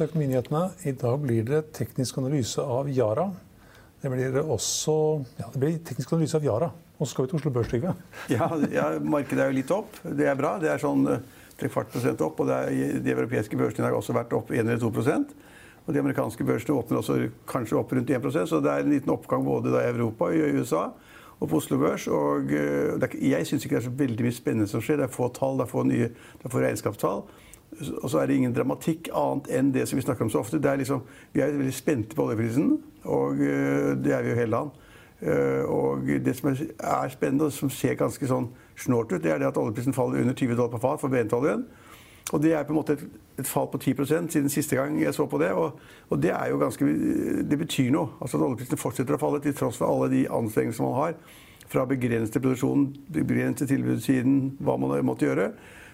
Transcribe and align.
Til 0.00 0.08
Økonominyhetene. 0.08 0.60
I 0.88 0.92
dag 0.96 1.16
blir 1.20 1.44
det 1.44 1.60
teknisk 1.76 2.18
analyse 2.22 2.62
av 2.64 2.88
Yara. 2.88 3.26
Det 4.00 4.08
blir 4.08 4.38
også 4.40 4.94
ja, 5.36 5.50
det 5.52 5.60
blir 5.60 5.76
teknisk 5.84 6.14
analyse 6.16 6.38
av 6.38 6.46
Yara. 6.46 6.70
Og 6.96 7.04
så 7.04 7.12
skal 7.12 7.26
vi 7.26 7.30
til 7.32 7.40
Oslo 7.40 7.52
Børs, 7.52 7.68
Trygve. 7.68 7.92
Ja, 8.32 8.48
ja, 8.72 8.86
markedet 9.00 9.44
er 9.44 9.52
jo 9.52 9.58
litt 9.58 9.72
opp. 9.74 10.00
Det 10.04 10.28
er 10.28 10.38
bra. 10.38 10.54
Det 10.60 10.70
er 10.72 10.80
sånn 10.80 11.04
eh, 11.08 11.20
tre 11.60 11.68
kvart 11.72 11.92
prosent 11.92 12.24
opp. 12.24 12.40
Og 12.40 12.52
er, 12.52 12.72
de 13.04 13.12
europeiske 13.12 13.60
børsene 13.60 13.88
har 13.88 13.96
også 13.96 14.16
vært 14.16 14.32
opp 14.36 14.52
1 14.52 14.62
eller 14.62 14.80
2 14.80 14.92
prosent. 14.96 15.34
Og 15.84 15.92
de 15.96 16.00
amerikanske 16.00 16.48
børsene 16.48 16.76
åpner 16.80 17.00
også 17.00 17.18
kanskje 17.50 17.76
opp 17.80 17.92
rundt 17.96 18.12
1 18.12 18.24
prosent. 18.24 18.48
Så 18.52 18.62
det 18.64 18.72
er 18.72 18.84
en 18.84 18.92
liten 18.94 19.12
oppgang 19.12 19.44
både 19.44 19.74
i 19.82 19.92
Europa 19.92 20.30
og 20.30 20.36
i 20.36 20.60
USA 20.60 20.86
og 21.40 21.48
på 21.48 21.60
Oslo 21.60 21.80
Børs. 21.80 22.08
Og 22.08 22.52
eh, 22.56 23.20
jeg 23.34 23.48
syns 23.48 23.68
ikke 23.68 23.76
det 23.76 23.82
er 23.84 23.88
så 23.90 23.96
veldig 24.00 24.28
mye 24.28 24.40
spennende 24.40 24.72
som 24.72 24.84
skjer. 24.84 25.00
Det 25.00 25.08
er 25.10 25.14
få 25.16 25.28
tall, 25.36 25.60
det 25.60 25.68
er 25.68 25.72
få, 25.72 25.84
nye, 25.88 26.08
det 26.08 26.48
er 26.48 26.56
få 26.56 26.64
regnskapstall. 26.64 27.24
Og 28.02 28.10
så 28.10 28.20
er 28.20 28.28
det 28.28 28.36
ingen 28.36 28.54
dramatikk 28.54 29.08
annet 29.16 29.50
enn 29.56 29.72
det 29.74 29.86
som 29.88 29.96
vi 29.96 30.04
snakker 30.04 30.26
om 30.26 30.30
så 30.32 30.42
ofte. 30.42 30.60
Liksom, 30.60 31.02
vi 31.32 31.40
er 31.40 31.56
veldig 31.56 31.74
spente 31.74 32.16
på 32.16 32.26
oljeprisen, 32.26 32.74
og 33.04 33.40
uh, 33.40 33.92
det 33.96 34.14
er 34.14 34.24
vi 34.24 34.32
jo 34.32 34.40
hele 34.40 34.54
land. 34.56 34.74
Uh, 35.20 35.64
og 35.68 36.10
det 36.24 36.36
som 36.36 36.50
er, 36.50 36.64
er, 36.78 37.12
spennende, 37.12 37.48
og 37.48 37.52
som 37.52 37.72
ser 37.72 37.98
ganske 38.00 38.28
sånn 38.28 38.50
snålt 38.80 39.12
ut, 39.12 39.22
det 39.22 39.32
er 39.32 39.40
det 39.40 39.50
at 39.50 39.60
oljeprisen 39.60 39.96
faller 39.96 40.22
under 40.22 40.36
20 40.36 40.56
dollar 40.56 40.74
på 40.74 40.82
fat 40.82 41.00
for 41.02 41.12
brentoljen. 41.12 41.66
Og 42.30 42.42
det 42.42 42.52
er 42.54 42.62
på 42.62 42.74
en 42.74 42.78
måte 42.78 42.94
et, 42.94 43.02
et, 43.40 43.48
fall 43.48 43.66
på 43.72 43.80
10% 43.80 44.30
siden 44.30 44.52
siste 44.52 44.76
gang 44.78 45.00
jeg 45.00 45.14
så 45.16 45.26
på 45.26 45.40
det. 45.42 45.50
Og, 45.56 45.80
og 46.08 46.22
det 46.22 46.30
er 46.30 46.56
ganske 46.60 46.86
Det 47.50 47.58
betyr 47.58 47.90
noe. 47.90 48.14
Altså 48.20 48.38
at 48.38 48.44
oljeprisen 48.46 48.78
fortsetter 48.78 49.16
å 49.16 49.20
falle 49.20 49.40
til 49.42 49.56
tross 49.56 49.80
for 49.80 49.90
alle 49.90 50.10
de 50.12 50.26
anstrengelsene 50.30 50.86
man 50.86 50.98
har. 51.00 51.16
Fra 51.70 51.84
begrenset 51.86 52.42
produksjon, 52.42 52.88
begrenset 53.14 53.68
tilbudssiden, 53.70 54.56
hva 54.60 54.76
man 54.78 54.94
måtte 55.06 55.26
gjøre 55.26 55.50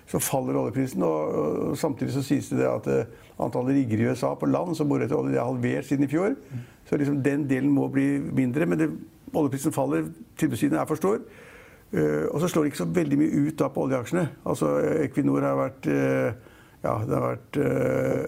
så 0.07 0.21
faller 0.23 0.59
oljeprisen. 0.61 1.03
Og, 1.03 1.35
og, 1.71 1.77
samtidig 1.79 2.15
så 2.15 2.23
sies 2.25 2.49
det 2.53 2.67
at 2.69 2.89
uh, 2.91 3.43
antallet 3.43 3.81
rigger 3.81 4.03
i 4.03 4.09
USA 4.11 4.35
på 4.39 4.49
land 4.51 4.77
som 4.79 4.89
borer 4.89 5.07
etter 5.07 5.19
olje, 5.19 5.37
er 5.37 5.47
halvert 5.47 5.89
siden 5.89 6.07
i 6.07 6.11
fjor. 6.11 6.37
Så 6.87 6.99
liksom 6.99 7.23
den 7.25 7.49
delen 7.51 7.73
må 7.75 7.89
bli 7.93 8.07
mindre. 8.19 8.67
Men 8.67 8.83
det, 8.83 8.91
oljeprisen 9.35 9.75
faller, 9.75 10.07
tilbudssiden 10.39 10.79
er 10.79 10.89
for 10.89 11.01
stor. 11.01 11.23
Uh, 11.93 12.27
og 12.33 12.41
så 12.43 12.51
slår 12.51 12.67
det 12.67 12.75
ikke 12.75 12.85
så 12.85 12.91
veldig 12.99 13.23
mye 13.23 13.47
ut 13.47 13.59
da 13.59 13.71
på 13.73 13.87
oljeaksjene. 13.87 14.29
Altså 14.47 14.77
Equinor 15.07 15.47
har 15.47 15.59
vært 15.59 15.91
uh, 15.91 16.53
ja, 16.87 16.93
det 17.03 17.17
har 17.17 17.25
vært 17.25 17.57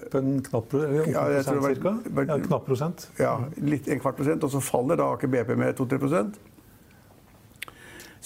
Opp 0.09 0.15
en 0.19 0.31
knapp, 0.43 0.73
ja, 0.75 1.27
prosent, 1.29 1.61
vært, 1.63 2.07
vært, 2.17 2.31
ja, 2.33 2.39
knapp 2.43 2.65
prosent? 2.67 3.05
Ja, 3.21 3.35
litt, 3.63 3.87
en 3.87 4.01
kvart 4.03 4.19
prosent. 4.19 4.43
Og 4.43 4.51
så 4.51 4.63
faller 4.65 4.99
da 4.99 5.13
Aker 5.15 5.31
BP 5.31 5.53
med 5.55 5.79
2-3 5.79 6.01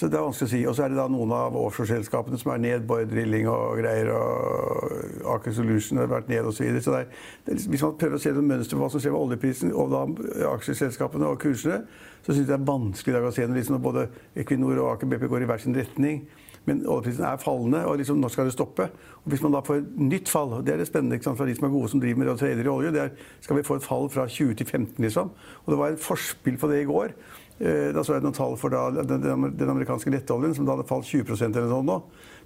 så 0.02 0.08
det 0.10 0.18
er 0.18 0.24
vanskelig 0.26 0.48
å 0.48 0.50
si. 0.50 0.60
Og 0.66 0.74
så 0.74 0.84
er 0.84 0.90
det 0.90 0.98
da 0.98 1.04
noen 1.10 1.32
av 1.36 1.54
offshoreselskapene 1.60 2.38
som 2.40 2.50
er 2.54 2.62
ned. 2.64 2.86
Borr 2.88 3.04
Drilling 3.06 3.46
og 3.50 3.78
greier. 3.78 4.10
Og 4.16 5.28
Aker 5.36 5.54
Solution 5.54 6.00
har 6.02 6.10
vært 6.10 6.30
ned 6.32 6.48
osv. 6.48 6.58
Så, 6.58 6.66
videre. 6.66 6.82
så 6.82 6.96
det 6.96 7.04
det 7.46 7.56
liksom, 7.56 7.74
hvis 7.76 7.84
man 7.86 7.98
prøver 8.00 8.18
å 8.18 8.22
se 8.24 8.34
noe 8.34 8.48
mønster 8.48 8.78
på 8.78 8.82
hva 8.82 8.90
som 8.90 9.02
skjer 9.02 9.14
med 9.14 9.22
oljeprisen 9.22 9.74
og 9.78 9.94
da 9.94 10.02
aksjeselskapene 10.50 11.30
og 11.30 11.38
kursene, 11.42 11.84
så 12.22 12.32
syns 12.32 12.42
jeg 12.42 12.50
det 12.50 12.58
er 12.58 12.66
vanskelig 12.66 13.14
i 13.14 13.16
dag 13.18 13.28
å 13.28 13.34
se 13.34 13.46
når 13.46 13.60
liksom 13.60 13.82
både 13.82 14.08
Equinor 14.42 14.82
og 14.82 14.94
Aker 14.96 15.12
BP 15.12 15.28
går 15.30 15.46
i 15.46 15.50
hver 15.52 15.62
sin 15.62 15.78
retning. 15.78 16.24
Men 16.66 16.84
oljeprisen 16.86 17.24
er 17.26 17.40
fallende, 17.42 17.80
og 17.90 17.96
liksom, 17.98 18.20
når 18.22 18.30
skal 18.34 18.46
det 18.46 18.54
stoppe? 18.54 18.88
Og 19.22 19.30
Hvis 19.32 19.42
man 19.42 19.54
da 19.54 19.62
får 19.66 19.80
et 19.80 19.96
nytt 19.98 20.30
fall, 20.30 20.52
det 20.62 20.74
er 20.74 20.82
det 20.82 20.86
spennende 20.86 21.18
ikke 21.18 21.26
sant, 21.30 21.38
for 21.38 21.50
de 21.50 21.54
som 21.58 21.66
er 21.66 21.74
gode 21.74 21.90
som 21.90 22.02
driver 22.02 22.20
med 22.22 22.30
og 22.30 22.38
trader 22.38 22.66
i 22.66 22.70
olje, 22.70 22.92
det 22.94 23.02
er 23.02 23.10
skal 23.42 23.58
vi 23.58 23.64
få 23.66 23.78
et 23.78 23.86
fall 23.86 24.10
fra 24.10 24.26
20 24.30 24.54
til 24.60 24.66
15, 24.66 25.02
liksom. 25.02 25.32
Og 25.64 25.72
det 25.72 25.78
var 25.80 25.94
et 25.94 26.02
forspill 26.02 26.58
på 26.58 26.70
det 26.70 26.82
i 26.82 26.86
går. 26.90 27.16
Eh, 27.62 27.88
da 27.94 28.02
så 28.02 28.16
jeg 28.16 28.24
noen 28.24 28.34
tall 28.34 28.56
for 28.58 28.74
da, 28.74 28.88
den, 29.06 29.22
den, 29.54 29.70
amerikanske 29.70 30.10
nettoljen, 30.10 30.54
som 30.56 30.66
da 30.66 30.74
hadde 30.74 30.86
falt 30.88 31.06
20% 31.06 31.46
eller 31.46 31.68
noe 31.68 31.76
sånt 31.76 31.90
nå. 31.90 31.98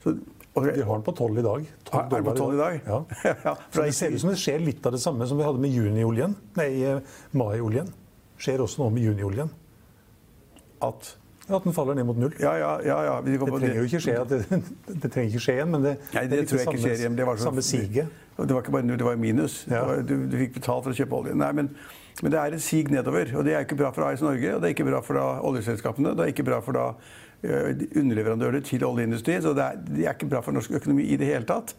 Så, 0.03 0.13
okay. 0.53 0.75
De 0.77 0.85
har 0.85 0.99
den 0.99 1.05
på 1.07 1.15
12 1.17 1.41
i 1.41 1.45
dag. 1.47 1.69
12 1.89 2.01
er 2.03 2.11
den 2.11 2.27
på 2.27 2.35
12 2.37 2.57
i 2.57 2.61
dag? 2.61 2.81
Ja. 2.85 2.99
ja 3.47 3.55
det 3.79 3.93
ser 3.97 4.17
ut 4.17 4.25
som 4.25 4.33
det 4.35 4.41
skjer 4.43 4.65
litt 4.67 4.89
av 4.89 4.97
det 4.97 5.01
samme 5.01 5.29
som 5.29 5.41
vi 5.41 5.47
hadde 5.47 5.63
med 5.63 5.73
junioljen. 5.73 6.37
Nei, 6.61 6.73
eh, 6.85 7.15
maioljen. 7.33 7.89
Skjer 8.37 8.61
også 8.67 8.83
noe 8.83 8.93
med 8.93 9.09
junioljen. 9.09 9.55
At 10.85 11.17
at 11.47 11.63
den 11.63 11.75
faller 11.75 11.95
ned 11.95 12.09
mot 12.09 12.17
null. 12.19 12.33
Ja, 12.43 12.57
ja, 12.59 12.71
ja, 12.83 12.97
ja. 13.07 13.21
Det 13.23 13.39
trenger 13.39 13.77
jo 13.77 13.85
ikke 13.87 14.01
skje, 14.03 14.15
det, 14.29 14.39
det, 15.03 15.11
trenger 15.15 15.29
ikke 15.31 15.43
skje 15.45 15.53
igjen, 15.61 15.69
men 15.71 15.85
det, 15.85 15.93
Nei, 16.11 16.25
det, 16.27 16.41
det 16.41 16.49
tror 16.51 16.59
jeg 16.59 16.67
ikke 16.73 16.81
skjer 16.83 17.03
igjen. 17.05 17.19
Det 17.19 17.27
var 17.29 17.39
så, 17.39 17.47
samme 17.47 17.63
siget. 17.63 18.17
Det 18.37 18.51
var 18.51 18.65
ikke 18.65 18.75
bare 18.75 18.87
null, 18.89 18.99
det 18.99 19.07
var 19.07 19.21
minus. 19.21 19.61
Var, 19.71 20.03
du, 20.03 20.17
du, 20.27 20.35
fikk 20.43 20.57
betalt 20.59 20.89
for 20.89 20.91
å 20.91 20.99
kjøpe 20.99 21.21
olje. 21.21 21.37
Nei, 21.39 21.53
men 21.55 21.71
men 22.23 22.33
det 22.33 22.41
er 22.41 22.55
et 22.57 22.63
sig 22.65 22.89
nedover. 22.91 23.33
Og 23.37 23.45
det 23.45 23.55
er 23.55 23.65
ikke 23.67 23.77
bra 23.77 23.91
for 23.93 24.07
AS 24.09 24.23
Norge, 24.25 24.55
og 24.55 24.63
det 24.63 24.71
er 24.71 24.75
ikke 24.77 24.89
bra 24.89 25.03
for 25.05 25.19
da 25.19 25.25
oljeselskapene. 25.45 26.15
Det 26.17 26.25
er 26.25 26.33
ikke 26.33 26.47
bra 26.47 26.61
for 26.65 26.77
da 26.77 26.87
underleverandører 27.45 28.61
til 28.65 28.85
oljeindustrien. 28.85 29.43
Så 29.43 29.53
det 29.55 29.65
er, 29.65 29.83
det 29.89 30.07
er, 30.07 30.15
ikke 30.15 30.31
bra 30.31 30.41
for 30.45 30.57
norsk 30.57 30.79
økonomi 30.79 31.05
i 31.05 31.19
det 31.21 31.29
hele 31.29 31.49
tatt. 31.49 31.75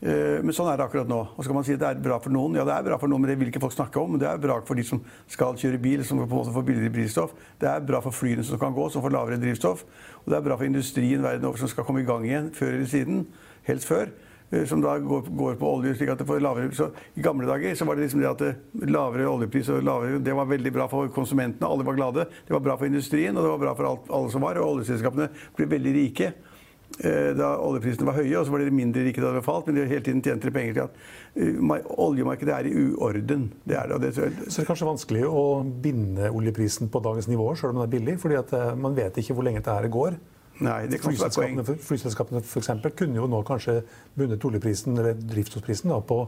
Uh, 0.00 0.40
men 0.40 0.54
sånn 0.56 0.70
er 0.72 0.78
det 0.80 0.86
akkurat 0.86 1.08
nå. 1.08 1.20
Og 1.36 1.44
så 1.44 1.50
kan 1.50 1.58
man 1.58 1.66
si 1.68 1.74
at 1.76 1.82
det 1.82 1.90
er 1.90 2.02
bra 2.02 2.16
for 2.22 2.32
noen. 2.34 2.56
Ja, 2.58 2.64
det 2.66 2.74
er 2.74 2.86
bra 2.88 2.98
for 3.00 3.12
noen, 3.12 3.22
men 3.22 3.30
det 3.30 3.36
vil 3.40 3.52
ikke 3.52 3.62
folk 3.62 3.76
snakke 3.76 4.00
om. 4.00 4.14
Men 4.14 4.22
det 4.22 4.30
er 4.30 4.40
bra 4.42 4.56
for 4.66 4.80
de 4.80 4.84
som 4.86 5.02
skal 5.30 5.58
kjøre 5.60 5.80
bil, 5.82 6.02
som 6.08 6.22
på 6.22 6.26
en 6.26 6.32
måte 6.32 6.54
får 6.56 6.66
billigere 6.66 6.94
drivstoff. 6.96 7.36
Det 7.60 7.68
er 7.70 7.84
bra 7.86 8.00
for 8.04 8.16
flyene 8.16 8.46
som 8.46 8.60
kan 8.60 8.74
gå, 8.76 8.88
som 8.90 9.04
får 9.04 9.14
lavere 9.14 9.40
drivstoff. 9.42 9.84
Og 10.24 10.32
det 10.32 10.40
er 10.40 10.48
bra 10.48 10.56
for 10.56 10.68
industrien 10.68 11.22
verden 11.22 11.46
over 11.48 11.60
som 11.60 11.70
skal 11.70 11.86
komme 11.86 12.02
i 12.02 12.08
gang 12.08 12.26
igjen 12.26 12.50
før 12.56 12.74
eller 12.74 12.90
siden. 12.90 13.22
Helst 13.68 13.88
før. 13.92 14.10
Eh, 14.50 14.64
som 14.64 14.80
da 14.80 14.98
går, 14.98 15.54
på 15.54 15.72
olje, 15.76 15.94
slik 15.94 16.10
at 16.10 16.18
det 16.18 16.26
får 16.26 16.42
lavere 16.42 16.74
så 16.74 16.90
I 17.14 17.22
gamle 17.22 17.46
dager 17.46 17.74
så 17.78 17.86
var 17.86 17.96
det 17.96 18.08
liksom 18.08 18.22
det 18.22 18.30
at 18.30 18.42
det, 18.42 18.54
lavere 18.90 19.28
oljepris 19.30 19.70
og 19.70 19.84
lavere, 19.86 20.18
det 20.18 20.34
var 20.34 20.48
veldig 20.50 20.72
bra 20.74 20.88
for 20.90 21.10
konsumentene. 21.14 21.68
Alle 21.68 21.86
var 21.86 21.98
glade. 21.98 22.26
Det 22.46 22.56
var 22.56 22.64
bra 22.64 22.78
for 22.78 22.90
industrien, 22.90 23.36
og 23.36 23.46
det 23.46 23.52
var 23.52 23.60
bra 23.62 23.74
for 23.78 23.90
alt, 23.92 24.08
alle 24.10 24.32
som 24.32 24.42
var. 24.42 24.58
Og 24.58 24.76
oljeselskapene 24.76 25.28
ble 25.54 25.68
veldig 25.70 25.92
rike 25.94 26.32
eh, 26.32 27.30
da 27.38 27.52
oljeprisene 27.62 28.08
var 28.08 28.18
høye, 28.18 28.34
og 28.40 28.48
så 28.48 28.56
var 28.56 28.64
de 28.64 28.74
mindre 28.74 29.06
rike 29.06 29.22
da 29.22 29.30
det 29.36 29.44
falt. 29.46 29.70
Men 29.70 29.78
de 29.78 29.86
hele 29.92 30.06
tiden 30.08 30.24
tjente 30.26 30.50
de 30.50 30.56
penger 30.56 30.80
til 30.80 30.88
at 30.88 31.86
oljemarkedet 32.08 32.56
er 32.56 32.70
i 32.72 32.74
uorden. 32.96 33.46
Det 33.62 33.78
er 33.78 33.94
det, 33.94 34.02
det, 34.08 34.12
så, 34.18 34.32
så 34.48 34.56
det 34.56 34.66
er 34.66 34.70
kanskje 34.72 34.90
vanskelig 34.90 35.24
å 35.30 35.46
binde 35.62 36.34
oljeprisen 36.34 36.90
på 36.90 37.04
dagens 37.06 37.30
nivå, 37.30 37.52
sjøl 37.54 37.76
om 37.76 37.84
den 37.84 37.86
er 37.86 37.94
billig? 37.94 38.18
fordi 38.18 38.42
man 38.82 38.98
vet 38.98 39.22
ikke 39.22 39.38
hvor 39.38 39.46
lenge 39.46 39.62
dette 39.62 39.94
går. 39.94 40.18
Nei, 40.60 40.84
det 40.90 41.00
kan 41.00 41.16
være 41.16 41.32
poeng. 41.32 41.80
Flyselskapene 41.88 42.44
for 42.44 42.60
eksempel, 42.60 42.92
kunne 42.96 43.16
jo 43.16 43.26
nå 43.30 43.40
kanskje 43.48 43.80
bundet 44.18 44.44
oljeprisen, 44.44 44.98
eller 45.00 45.16
drivstoffprisen 45.16 45.92
da, 45.92 46.00
på 46.04 46.24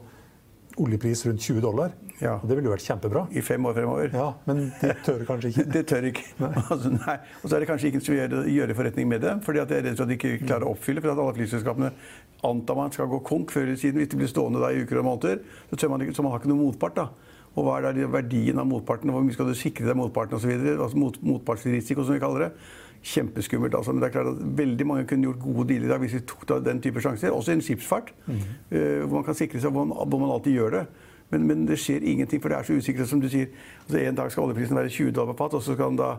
oljepris 0.81 1.27
rundt 1.27 1.43
20 1.43 1.61
dollar. 1.61 1.93
Ja. 2.23 2.39
Det 2.41 2.55
ville 2.57 2.69
jo 2.71 2.73
vært 2.73 2.85
kjempebra. 2.87 3.25
I 3.35 3.43
fem 3.45 3.65
år 3.67 3.75
fremover. 3.77 4.13
Ja, 4.15 4.29
Men 4.49 4.63
de 4.81 4.93
tør 5.05 5.25
kanskje 5.29 5.51
ikke. 5.53 5.65
det 5.75 5.83
tør 5.91 6.09
ikke. 6.09 6.25
Nei. 6.41 6.53
Altså, 6.73 6.93
nei. 6.95 7.17
Og 7.43 7.49
så 7.49 7.57
er 7.57 7.65
det 7.65 7.69
kanskje 7.69 7.91
ikke 7.91 8.03
som 8.07 8.17
gjør, 8.17 8.37
gjøre 8.49 8.77
forretning 8.79 9.11
med 9.11 9.25
det. 9.27 9.35
fordi 9.45 9.63
at 9.63 9.73
det 9.73 9.79
er 9.79 9.85
redd 9.89 9.99
for 9.99 10.07
at 10.07 10.13
de 10.13 10.19
ikke 10.19 10.47
klarer 10.47 10.69
å 10.69 10.73
oppfylle. 10.77 11.03
For 11.05 11.13
at 11.13 11.23
alle 11.25 11.37
flyselskapene 11.37 11.93
antar 12.49 12.79
man 12.79 12.95
skal 12.95 13.11
gå 13.11 13.21
konk 13.27 13.53
før 13.55 13.67
eller 13.67 13.81
siden. 13.81 14.01
Hvis 14.01 14.15
de 14.15 14.23
blir 14.23 14.31
stående 14.33 14.63
da 14.63 14.73
i 14.73 14.81
uker 14.83 15.03
og 15.03 15.09
måneder, 15.11 15.43
så, 15.71 15.77
tør 15.77 15.93
man 15.93 16.07
ikke, 16.07 16.17
så 16.17 16.25
man 16.25 16.35
har 16.35 16.43
ikke 16.43 16.53
noen 16.53 16.65
motpart. 16.71 16.97
da. 17.01 17.09
Og 17.53 17.67
hva 17.67 17.77
er 17.79 17.91
da 17.91 18.09
verdien 18.09 18.63
av 18.63 18.69
motparten? 18.71 19.13
Hvor 19.13 19.25
mye 19.27 19.37
skal 19.37 19.51
du 19.51 19.59
sikre 19.59 19.91
deg 19.91 19.99
motparten 19.99 20.39
osv.? 20.39 20.55
Altså 20.79 20.97
mot, 20.97 21.19
motpartsrisiko, 21.35 22.07
som 22.07 22.17
vi 22.17 22.23
kaller 22.23 22.49
det 22.49 22.55
kjempeskummelt. 23.03 23.75
Altså. 23.75 23.93
Men 23.93 24.03
det 24.03 24.09
er 24.09 24.17
klart 24.17 24.33
at 24.35 24.43
veldig 24.59 24.87
mange 24.87 25.07
kunne 25.11 25.29
gjort 25.29 25.41
gode 25.43 25.69
dealer 25.69 25.89
i 25.89 25.93
dag 25.93 26.03
hvis 26.03 26.19
vi 26.19 26.27
tok 26.27 26.47
den 26.65 26.83
type 26.83 27.03
sjanser. 27.03 27.35
Også 27.35 27.55
innen 27.55 27.67
skipsfart, 27.67 28.13
mm. 28.27 28.43
hvor 29.07 29.17
man 29.19 29.27
kan 29.27 29.39
sikre 29.39 29.63
seg 29.63 29.75
hvor 29.75 29.89
man, 29.89 29.97
hvor 30.09 30.23
man 30.23 30.35
alltid 30.37 30.59
gjør 30.59 30.79
det. 30.79 30.85
Men, 31.33 31.47
men, 31.49 31.65
det 31.69 31.79
skjer 31.81 32.05
ingenting, 32.05 32.43
for 32.43 32.53
det 32.53 32.59
er 32.59 32.69
så 32.69 32.77
usikkert 32.77 33.09
som 33.09 33.21
du 33.21 33.29
sier. 33.33 33.49
Altså, 33.87 33.99
en 33.99 34.17
dag 34.19 34.33
skal 34.33 34.45
oljeprisen 34.45 34.77
være 34.77 34.93
20 34.93 35.15
dollar 35.17 35.33
på 35.33 35.45
fat, 35.47 35.55
og 35.57 35.63
så 35.65 35.77
skal 35.77 35.95
den 35.95 36.01
da 36.03 36.11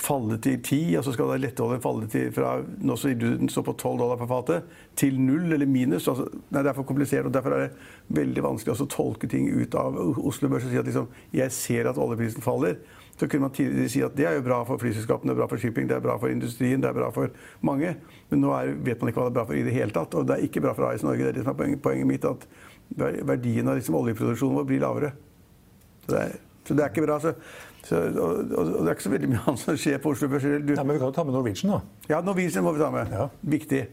falle 0.00 0.38
til 0.38 0.62
10, 0.62 0.96
og 0.96 1.04
så 1.04 1.12
skal 1.12 1.32
da 1.32 1.36
letteoljen 1.40 1.82
falle 1.82 2.06
til 2.10 2.30
fra 2.32 2.52
nå 2.62 2.96
så 2.96 3.10
den 3.18 3.50
står 3.50 3.64
på 3.66 3.74
12 3.74 3.98
dollar 3.98 4.20
per 4.20 4.30
fatet, 4.30 4.70
til 4.96 5.18
null 5.20 5.52
eller 5.52 5.66
minus. 5.66 6.08
Altså, 6.08 6.28
nei, 6.48 6.62
det 6.62 6.70
er 6.70 6.78
for 6.78 6.88
komplisert, 6.88 7.26
og 7.26 7.34
derfor 7.34 7.56
er 7.56 7.66
det 7.66 8.16
veldig 8.20 8.44
vanskelig 8.46 8.76
å 8.76 8.88
tolke 8.90 9.28
ting 9.28 9.50
ut 9.50 9.74
av 9.78 9.98
Oslo 9.98 10.48
Børs 10.48 10.68
og 10.68 10.72
si 10.72 10.80
at 10.80 10.88
liksom, 10.88 11.10
jeg 11.34 11.56
ser 11.56 11.90
at 11.90 12.00
oljeprisen 12.00 12.44
faller. 12.44 12.78
Så 13.20 13.28
kunne 13.28 13.44
man 13.44 13.52
tidligere 13.52 13.92
si 13.92 14.00
at 14.00 14.14
det 14.16 14.24
er 14.24 14.38
jo 14.38 14.44
bra 14.46 14.62
for 14.64 14.80
flyselskapene, 14.80 15.28
det 15.28 15.34
er 15.34 15.40
bra 15.42 15.46
for 15.50 15.60
shipping, 15.60 15.88
det 15.90 15.98
er 15.98 16.04
bra 16.04 16.14
for 16.16 16.32
industrien, 16.32 16.80
det 16.80 16.88
er 16.88 16.94
bra 16.96 17.10
for 17.12 17.28
mange. 17.68 17.90
Men 18.30 18.40
nå 18.40 18.54
er, 18.56 18.70
vet 18.80 19.02
man 19.02 19.10
ikke 19.10 19.20
hva 19.20 19.26
det 19.26 19.34
er 19.34 19.36
bra 19.36 19.44
for 19.50 19.58
i 19.58 19.64
det 19.66 19.74
hele 19.74 19.92
tatt. 19.92 20.16
Og 20.16 20.24
det 20.24 20.38
er 20.38 20.46
ikke 20.46 20.62
bra 20.64 20.72
for 20.78 20.88
AS 20.88 21.04
Norge. 21.04 21.26
Det 21.26 21.34
er 21.34 21.36
det 21.36 21.42
som 21.44 21.52
er 21.52 21.58
poenget, 21.58 21.82
poenget 21.84 22.08
mitt, 22.08 22.24
at 22.24 22.46
verdien 23.28 23.68
av 23.68 23.76
liksom, 23.76 23.98
oljeproduksjonen 24.00 24.56
vår 24.56 24.70
blir 24.70 24.80
lavere. 24.86 25.10
Så 26.06 26.14
det 26.14 26.22
er, 26.22 26.32
så 26.64 26.78
det 26.78 26.86
er 26.86 26.94
ikke 26.94 27.04
bra. 27.04 27.18
Så, 27.20 27.34
så, 27.84 28.00
og, 28.08 28.40
og, 28.56 28.72
det 28.78 28.86
er 28.86 28.96
ikke 28.96 29.08
så 29.10 29.14
veldig 29.18 29.30
mye 29.34 29.44
annet 29.52 29.64
som 29.66 29.80
skjer 29.84 30.00
på 30.00 30.14
Oslo 30.16 30.30
Børs. 30.32 30.48
Ja, 30.48 30.64
men 30.64 30.94
vi 30.94 30.98
kan 31.04 31.06
jo 31.10 31.12
ta 31.20 31.26
med 31.28 31.36
Norwegian, 31.36 31.76
da. 31.76 32.08
Ja, 32.14 32.22
Norwegian 32.24 32.64
må 32.64 32.72
vi 32.78 32.84
ta 32.86 32.88
med. 32.96 33.12
Ja. 33.20 33.28
Viktig. 33.58 33.84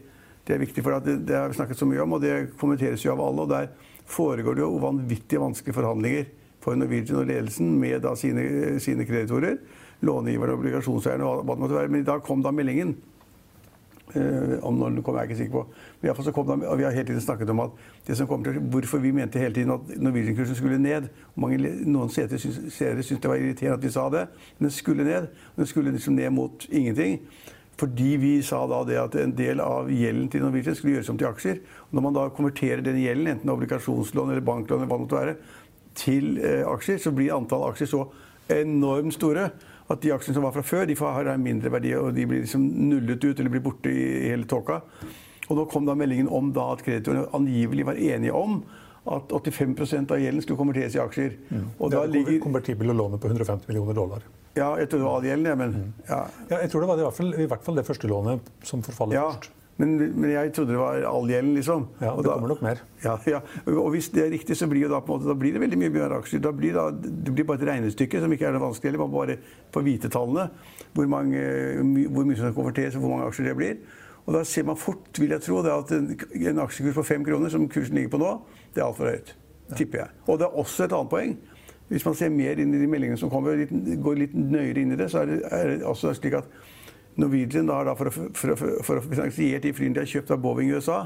Det 0.48 0.56
er 0.56 0.64
viktig, 0.64 0.88
for 0.88 0.96
det, 1.04 1.20
det, 1.28 1.36
har 1.36 1.52
vi 1.52 1.60
snakket 1.60 1.76
så 1.76 1.92
mye 1.92 2.00
om, 2.00 2.16
og 2.16 2.24
det 2.24 2.34
kommenteres 2.56 3.04
jo 3.04 3.12
av 3.12 3.20
alle. 3.28 3.44
og 3.44 3.52
Der 3.52 3.68
foregår 4.08 4.56
det 4.56 4.64
jo 4.64 4.72
vanvittig 4.80 5.44
vanskelige 5.44 5.76
forhandlinger 5.76 6.30
for 6.64 6.78
Norwegian 6.78 7.20
og 7.22 7.28
ledelsen 7.30 7.76
med 7.80 8.02
da 8.04 8.14
sine, 8.18 8.78
sine 8.82 9.06
kreditorer. 9.08 9.60
Långiverne, 10.06 10.54
obligasjonseierne 10.54 11.26
og 11.26 11.44
hva 11.44 11.54
det 11.54 11.62
måtte 11.64 11.78
være. 11.78 11.92
Men 11.92 12.04
i 12.04 12.08
dag 12.08 12.24
kom 12.26 12.42
da 12.44 12.54
meldingen 12.54 12.96
Uh, 14.16 14.56
om 14.64 14.78
når 14.80 14.94
den 14.94 15.02
kom, 15.04 15.16
er 15.18 15.26
jeg 15.26 15.28
ikke 15.28 15.36
sikker 15.42 15.52
på. 15.52 15.62
Men 16.00 16.08
i 16.08 16.14
fall 16.16 16.24
så 16.24 16.32
kom 16.32 16.46
da, 16.48 16.54
og 16.70 16.78
Vi 16.78 16.84
har 16.86 16.94
hele 16.96 17.10
tiden 17.10 17.20
snakket 17.20 17.50
om 17.52 17.60
at 17.60 17.82
det 18.06 18.16
som 18.16 18.26
kommer 18.26 18.52
til, 18.52 18.62
hvorfor 18.72 19.02
vi 19.02 19.10
mente 19.12 19.38
hele 19.38 19.54
tiden 19.54 19.74
at 19.74 19.90
Norwegian-kursen 20.00 20.56
skulle 20.56 20.78
ned. 20.80 21.10
Mange, 21.36 21.58
noen 21.84 22.08
seere 22.08 22.38
syntes 22.40 23.10
det 23.10 23.28
var 23.28 23.36
irriterende 23.36 23.76
at 23.76 23.84
vi 23.84 23.92
sa 23.92 24.08
det, 24.08 24.24
men 24.58 24.70
den 24.70 24.72
skulle 24.72 25.04
ned. 25.04 25.28
Den 25.56 25.68
skulle 25.68 25.92
liksom 25.92 26.16
ned 26.16 26.30
mot 26.32 26.66
ingenting. 26.70 27.20
Fordi 27.78 28.16
vi 28.16 28.32
sa 28.42 28.64
da 28.66 28.80
det 28.88 28.96
at 28.98 29.14
en 29.20 29.36
del 29.36 29.60
av 29.60 29.90
gjelden 29.92 30.30
til 30.32 30.42
Norwegian 30.42 30.74
skulle 30.74 30.96
gjøres 30.96 31.12
om 31.12 31.18
til 31.20 31.28
aksjer. 31.28 31.60
Og 31.90 31.94
når 31.94 32.06
man 32.08 32.16
da 32.16 32.24
konverterer 32.34 32.80
den 32.82 32.98
gjelden, 33.02 33.28
enten 33.34 33.52
obligasjonslån 33.52 34.32
eller 34.32 34.46
banklån, 34.46 34.80
eller 34.80 34.88
hva 34.88 34.98
det 34.98 35.04
måtte 35.04 35.20
være, 35.20 35.36
til 35.98 36.38
uh, 36.40 36.64
aksjer, 36.72 37.00
så 37.02 37.12
blir 37.14 37.34
antall 37.36 37.68
aksjer 37.70 37.90
så 37.90 38.04
enormt 38.52 39.16
store 39.16 39.50
at 39.88 40.02
de 40.04 40.12
aksjene 40.12 40.36
som 40.36 40.44
var 40.44 40.52
fra 40.56 40.64
før, 40.66 40.84
de 40.88 40.96
har 40.98 41.30
en 41.32 41.44
mindre 41.44 41.72
verdi, 41.72 41.94
og 41.96 42.12
de 42.16 42.26
blir 42.28 42.44
liksom 42.44 42.64
nullet 42.90 43.24
ut 43.24 43.38
eller 43.38 43.52
blir 43.52 43.64
borte 43.64 43.92
i 43.92 44.28
hele 44.28 44.48
tåka. 44.48 44.82
Og 45.48 45.56
nå 45.56 45.64
kom 45.72 45.88
da 45.88 45.94
meldingen 45.96 46.28
om 46.28 46.50
da 46.52 46.66
at 46.74 46.84
kreditorene 46.84 47.28
angivelig 47.36 47.86
var 47.88 47.96
enige 47.96 48.36
om 48.36 48.60
at 49.08 49.32
85% 49.32 50.12
av 50.12 50.20
gjelden 50.20 50.44
skulle 50.44 50.60
konverteres 50.60 50.96
i 50.98 51.00
aksjer. 51.00 51.38
Mm. 51.48 51.68
Og 51.78 51.92
det 51.94 52.02
ligger 52.12 52.58
å 52.92 52.98
lånet 52.98 53.22
på 53.22 53.30
150 53.30 53.70
millioner 53.70 53.96
dollar. 53.96 54.26
Ja, 54.58 54.74
jeg 54.80 54.90
tror 54.90 55.00
det 55.00 55.06
var 55.06 55.20
all 55.20 55.28
gjelden, 55.28 55.48
ja, 55.48 55.56
men 55.56 55.72
mm. 55.72 55.92
ja. 56.08 56.18
ja. 56.50 56.58
Jeg 56.64 56.72
tror 56.72 56.84
det 56.84 56.90
var 56.90 57.00
i 57.00 57.06
hvert, 57.06 57.16
fall, 57.16 57.32
i 57.32 57.48
hvert 57.48 57.64
fall 57.64 57.78
det 57.78 57.86
første 57.88 58.10
lånet 58.10 58.52
som 58.68 58.82
forfaller 58.84 59.16
ja. 59.16 59.28
først. 59.32 59.54
Men, 59.78 59.92
men, 60.18 60.30
jeg 60.32 60.50
trodde 60.56 60.74
det 60.74 60.80
var 60.80 61.04
all 61.06 61.28
gjelden, 61.30 61.52
liksom. 61.54 61.84
Ja, 62.02 62.10
det 62.18 62.24
da, 62.26 62.32
kommer 62.34 62.50
nok 62.50 62.62
mer. 62.66 62.80
Ja, 63.04 63.12
ja, 63.30 63.38
Og 63.70 63.92
hvis 63.94 64.08
det 64.10 64.24
er 64.24 64.32
riktig, 64.34 64.56
så 64.58 64.66
blir, 64.66 64.88
da, 64.90 64.98
måte, 65.06 65.28
da 65.28 65.36
blir 65.38 65.54
det 65.54 65.62
veldig 65.62 65.78
mye 65.78 65.92
mer 65.94 66.14
aksjer. 66.16 66.42
Da 66.42 66.50
blir 66.54 66.74
da, 66.74 66.88
det 66.90 67.30
blir 67.30 67.46
bare 67.46 67.62
et 67.62 67.68
regnestykke 67.70 68.22
som 68.24 68.34
ikke 68.34 68.48
er 68.48 68.56
noe 68.56 68.64
vanskelig, 68.64 68.98
Man 68.98 69.12
bare 69.14 69.38
får 69.74 69.86
vite 69.86 70.10
tallene. 70.10 70.48
Hvor, 70.96 71.06
mange, 71.06 71.42
hvor 72.10 72.26
mye 72.26 72.40
som 72.40 72.56
konverteres, 72.56 72.98
og 72.98 73.06
hvor 73.06 73.14
mange 73.14 73.28
aksjer 73.30 73.52
det 73.52 73.56
blir. 73.60 73.76
Og 74.26 74.34
da 74.34 74.42
ser 74.44 74.66
man 74.66 74.76
fort, 74.76 75.06
vil 75.16 75.30
jeg 75.30 75.46
tro, 75.46 75.60
at 75.62 75.92
en, 75.94 76.10
en 76.42 76.64
aksjekurs 76.64 76.98
på 76.98 77.06
fem 77.14 77.22
kroner, 77.24 77.48
som 77.48 77.68
kursen 77.70 77.96
ligger 77.96 78.16
på 78.16 78.20
nå, 78.20 78.32
det 78.74 78.82
er 78.82 78.88
altfor 78.88 79.12
høyt. 79.12 79.30
Tipper 79.76 80.02
jeg. 80.02 80.16
Og 80.26 80.40
det 80.40 80.48
er 80.48 80.58
også 80.58 80.84
et 80.84 80.96
annet 80.96 81.12
poeng. 81.12 81.38
Hvis 81.88 82.04
man 82.04 82.18
ser 82.18 82.34
mer 82.34 82.58
inn 82.60 82.74
i 82.74 82.80
de 82.82 82.90
meldingene 82.90 83.20
som 83.20 83.30
kommer, 83.32 83.56
litt, 83.56 83.70
går 84.04 84.18
litt 84.20 84.34
nøyere 84.36 84.82
inn 84.82 84.92
i 84.92 84.98
det, 85.00 85.06
så 85.12 85.22
er 85.22 85.30
det, 85.30 85.38
er 85.54 85.70
det 85.70 85.86
også 85.86 86.12
slik 86.18 86.36
at 86.42 86.50
Norwegian 87.18 87.66
da, 87.66 87.94
for, 87.98 88.10
å, 88.10 88.28
for, 88.36 88.52
å, 88.54 88.74
for 88.86 89.00
å 89.00 89.04
finansiere 89.04 89.62
de 89.64 89.74
flyene 89.74 89.96
de 89.96 90.04
har 90.04 90.10
kjøpt 90.10 90.30
av 90.34 90.42
Boeing 90.42 90.70
i 90.70 90.78
USA, 90.78 91.02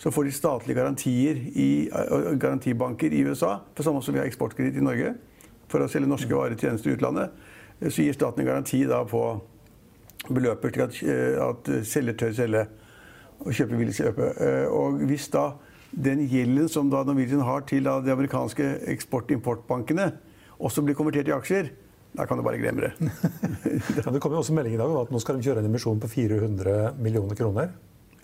så 0.00 0.12
får 0.14 0.26
de 0.26 0.32
statlige 0.32 0.80
garantier 0.80 1.40
i 1.60 1.70
garantibanker 2.40 3.12
i 3.12 3.20
USA, 3.28 3.58
på 3.74 3.84
samme 3.84 4.00
måte 4.00 4.08
som 4.08 4.16
vi 4.16 4.22
har 4.22 4.28
eksportkreditt 4.30 4.78
i 4.80 4.84
Norge, 4.84 5.14
for 5.68 5.84
å 5.84 5.88
selge 5.92 6.08
norske 6.08 6.32
varer 6.32 6.56
og 6.56 6.62
tjenester 6.64 6.90
i 6.90 6.96
utlandet. 6.96 7.34
Så 7.86 8.06
gir 8.06 8.16
staten 8.16 8.42
en 8.42 8.48
garanti 8.48 8.80
da 8.88 9.02
på 9.08 9.24
beløper 10.28 10.72
til 10.72 10.86
at, 10.86 10.96
at 11.44 11.70
selger 11.88 12.16
tør 12.16 12.32
selge 12.36 12.64
og 13.40 13.52
kjøper 13.56 13.80
vil 13.80 13.92
kjøpe. 13.96 14.30
Og 14.72 15.04
hvis 15.08 15.28
da 15.32 15.50
den 15.90 16.24
gjelden 16.30 16.68
som 16.70 16.90
da 16.92 17.02
Norwegian 17.04 17.44
har 17.44 17.64
til 17.68 17.84
da 17.84 17.98
de 18.04 18.12
amerikanske 18.12 18.66
eksport- 18.92 19.30
og 19.30 19.36
importbankene, 19.36 20.10
også 20.60 20.84
blir 20.84 20.96
konvertert 20.96 21.28
i 21.28 21.36
aksjer, 21.36 21.70
da 22.12 22.26
kan 22.26 22.38
du 22.38 22.42
bare 22.42 22.58
glemme 22.58 22.80
det. 22.80 22.92
ja, 24.00 24.10
det 24.10 24.20
kom 24.22 24.32
jo 24.34 24.38
også 24.42 24.54
melding 24.56 24.74
i 24.74 24.80
dag 24.80 24.90
om 24.90 25.04
at 25.04 25.12
nå 25.14 25.18
skal 25.22 25.36
de 25.38 25.46
kjøre 25.46 25.60
en 25.62 25.70
emisjon 25.70 26.00
på 26.02 26.08
400 26.10 26.98
millioner 26.98 27.36
kroner. 27.38 27.68